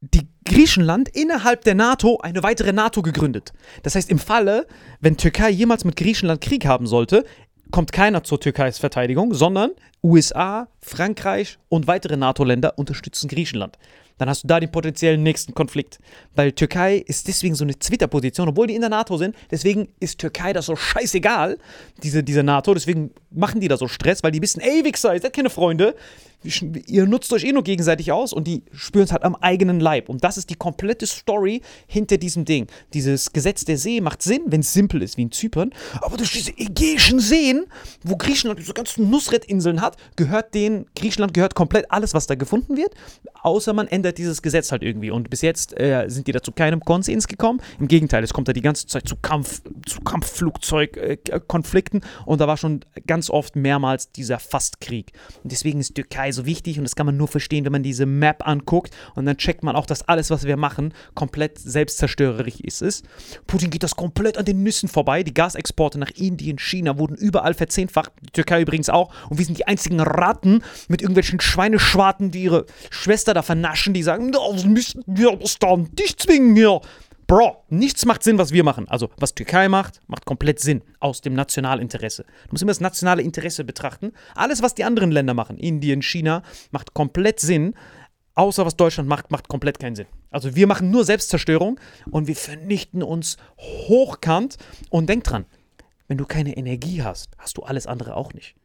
[0.00, 3.52] die Griechenland innerhalb der NATO eine weitere NATO gegründet.
[3.82, 4.66] Das heißt, im Falle,
[5.00, 7.24] wenn Türkei jemals mit Griechenland Krieg haben sollte,
[7.70, 9.70] kommt keiner zur Türkeis Verteidigung, sondern
[10.02, 13.78] USA, Frankreich und weitere NATO-Länder unterstützen Griechenland.
[14.20, 15.98] Dann hast du da den potenziellen nächsten Konflikt.
[16.34, 19.34] Weil Türkei ist deswegen so eine Zwitterposition, obwohl die in der NATO sind.
[19.50, 21.56] Deswegen ist Türkei das so scheißegal,
[22.02, 22.74] diese, diese NATO.
[22.74, 25.94] Deswegen machen die da so Stress, weil die wissen, ey, Wichser, ihr seid keine Freunde.
[26.42, 30.08] Ihr nutzt euch eh nur gegenseitig aus und die spüren es halt am eigenen Leib.
[30.08, 32.66] Und das ist die komplette Story hinter diesem Ding.
[32.94, 35.70] Dieses Gesetz der See macht Sinn, wenn es simpel ist, wie in Zypern.
[36.00, 37.66] Aber durch diese ägäischen Seen,
[38.02, 42.78] wo Griechenland diese ganzen Nusret-Inseln hat, gehört denen, Griechenland gehört komplett alles, was da gefunden
[42.78, 42.94] wird.
[43.42, 45.10] Außer man ändert dieses Gesetz halt irgendwie.
[45.10, 47.60] Und bis jetzt äh, sind die da zu keinem Konsens gekommen.
[47.78, 52.00] Im Gegenteil, es kommt da die ganze Zeit zu Kampf, zu Kampfflugzeugkonflikten.
[52.26, 55.12] und da war schon ganz oft mehrmals dieser Fastkrieg.
[55.42, 58.06] Und deswegen ist Türkei so wichtig und das kann man nur verstehen, wenn man diese
[58.06, 63.04] Map anguckt und dann checkt man auch, dass alles, was wir machen, komplett selbstzerstörerisch ist.
[63.46, 65.22] Putin geht das komplett an den Nüssen vorbei.
[65.22, 69.12] Die Gasexporte nach Indien, China wurden überall verzehnfacht, die Türkei übrigens auch.
[69.28, 74.02] Und wir sind die einzigen Ratten mit irgendwelchen Schweineschwarten, die ihre Schwester da vernaschen, die
[74.02, 76.80] sagen, das müssen wir das dann dich zwingen hier.
[77.30, 78.88] Bro, nichts macht Sinn, was wir machen.
[78.88, 82.24] Also, was Türkei macht, macht komplett Sinn aus dem Nationalinteresse.
[82.24, 84.12] Du musst immer das nationale Interesse betrachten.
[84.34, 87.74] Alles, was die anderen Länder machen, Indien, China, macht komplett Sinn.
[88.34, 90.06] Außer was Deutschland macht, macht komplett keinen Sinn.
[90.32, 91.78] Also, wir machen nur Selbstzerstörung
[92.10, 94.56] und wir vernichten uns hochkant.
[94.88, 95.44] Und denk dran,
[96.08, 98.56] wenn du keine Energie hast, hast du alles andere auch nicht.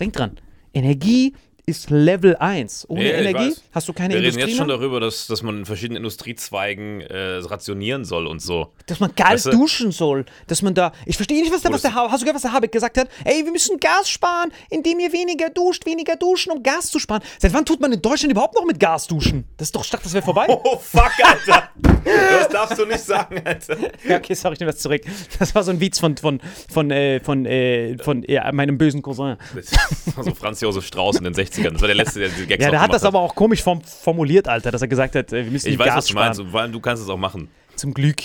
[0.00, 0.38] Denk dran,
[0.74, 1.34] Energie
[1.64, 2.86] ist Level 1.
[2.88, 4.48] Ohne ich Energie hast du keine Wir reden Industrie.
[4.50, 4.76] jetzt schon mehr.
[4.78, 8.72] darüber, dass, dass man in verschiedenen Industriezweigen äh, rationieren soll und so.
[8.86, 9.50] dass man kalt Weißt du?
[9.52, 12.34] duschen soll, dass man da, ich verstehe nicht, was der, was der, hast du gehört,
[12.34, 13.08] was der Habeck gesagt hat?
[13.24, 17.22] Ey, wir müssen Gas sparen, indem ihr weniger duscht, weniger duschen, um Gas zu sparen.
[17.38, 19.44] Seit wann tut man in Deutschland überhaupt noch mit Gas duschen?
[19.56, 20.46] Das ist doch, dachte, das wäre vorbei.
[20.48, 21.70] Oh, fuck, Alter.
[22.04, 23.76] das darfst du nicht sagen, Alter.
[24.08, 25.02] Ja, okay, sorry, ich nehme das zurück.
[25.38, 29.36] Das war so ein Witz von, von, von, äh, von, äh, von meinem bösen Cousin.
[29.54, 31.70] Das war so Franz Josef Strauß in den 60ern.
[31.72, 33.82] Das war der letzte, der diese Gags Ja, der hat das aber auch komisch form
[33.82, 36.26] formuliert, Alter, dass er gesagt hat, äh, wir müssen Ich weiß, Gas was du sparen.
[36.28, 36.40] meinst.
[36.40, 37.48] und Vor allem, du kannst es auch machen.
[37.76, 38.22] Zum Glück.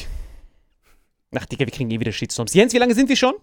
[1.35, 2.53] Ach, Digga, wir kriegen eh wieder Shitstorms.
[2.53, 3.33] Jens, wie lange sind wir schon?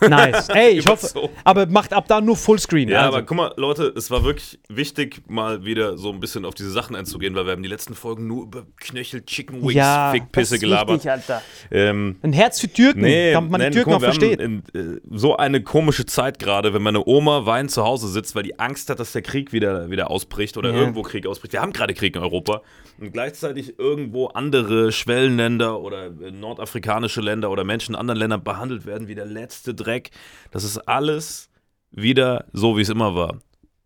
[0.08, 0.48] Nice.
[0.54, 2.88] Ey, ich hoffe, aber macht ab da nur Fullscreen.
[2.90, 3.16] Ja, also.
[3.16, 6.70] aber guck mal, Leute, es war wirklich wichtig, mal wieder so ein bisschen auf diese
[6.70, 10.58] Sachen einzugehen, weil wir haben die letzten Folgen nur über Knöchel, Chicken Wings, ja, Fickpisse
[10.58, 11.02] gelabert.
[11.04, 11.22] Wichtig.
[11.70, 14.38] Ähm, Ein Herz für Türken, Nee, damit man nein, die Türken mal, auch versteht.
[14.38, 18.42] in, äh, so eine komische Zeit gerade, wenn meine Oma weinend zu Hause sitzt, weil
[18.42, 20.76] die Angst hat, dass der Krieg wieder, wieder ausbricht oder Ja.
[20.76, 21.54] irgendwo Krieg ausbricht.
[21.54, 22.60] Wir haben gerade Krieg in Europa
[23.00, 28.84] und gleichzeitig irgendwo andere Schwellenländer oder äh, nordafrikanische Länder oder Menschen in anderen Ländern behandelt
[28.86, 30.10] werden wie der letzte Dreck.
[30.50, 31.48] Das ist alles
[31.90, 33.38] wieder so, wie es immer war.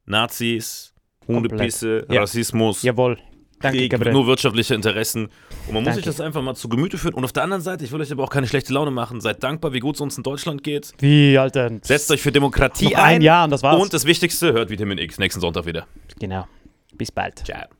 [0.07, 0.93] Nazis,
[1.29, 2.21] Hundepisse, Ja.
[2.23, 3.19] Rassismus, Jawohl.
[3.63, 4.13] Danke, Krieg, Gabriel.
[4.15, 5.25] nur wirtschaftliche Interessen.
[5.67, 5.97] Und man muss Danke.
[5.97, 7.13] sich das einfach mal zu Gemüte führen.
[7.13, 9.21] Und auf der anderen Seite, ich will euch aber auch keine schlechte Laune machen.
[9.21, 10.93] Seid dankbar, wie gut es uns in Deutschland geht.
[10.99, 11.71] Wie, Alter?
[11.83, 13.17] Setzt euch für Demokratie ein.
[13.17, 13.81] ein Jahr und das war's.
[13.81, 15.87] Und das Wichtigste, hört Vitamin X nächsten Sonntag wieder.
[16.19, 16.49] Genau.
[16.97, 17.41] Bis bald.
[17.45, 17.80] Ciao.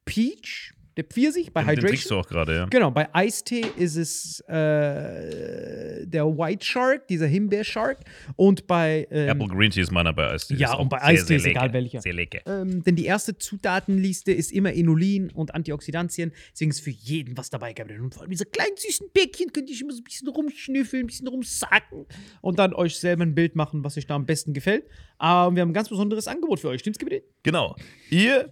[0.11, 2.17] Peach, der Pfirsich bei Den, den trinkst Hydration.
[2.17, 2.65] du auch gerade, ja.
[2.65, 7.99] Genau, bei Eistee ist es äh, der White Shark, dieser Himbeer-Shark.
[8.35, 9.07] Und bei.
[9.09, 10.55] Ähm, Apple Green Tea ist meiner bei Eistee.
[10.55, 11.73] Ja, und bei Eistee ist egal lecker.
[11.73, 12.01] welcher.
[12.01, 12.39] Sehr lecker.
[12.45, 16.33] ähm, denn die erste Zutatenliste ist immer Inulin und Antioxidantien.
[16.51, 17.91] Deswegen ist für jeden was dabei gehabt.
[17.91, 21.07] Und vor allem diese kleinen süßen Bäckchen könnt ihr immer so ein bisschen rumschnüffeln, ein
[21.07, 22.05] bisschen rumsacken
[22.41, 24.83] und dann euch selber ein Bild machen, was euch da am besten gefällt.
[25.17, 26.81] Aber wir haben ein ganz besonderes Angebot für euch.
[26.81, 27.23] Stimmt's, Gebiet?
[27.43, 27.75] Genau.
[28.09, 28.51] Ihr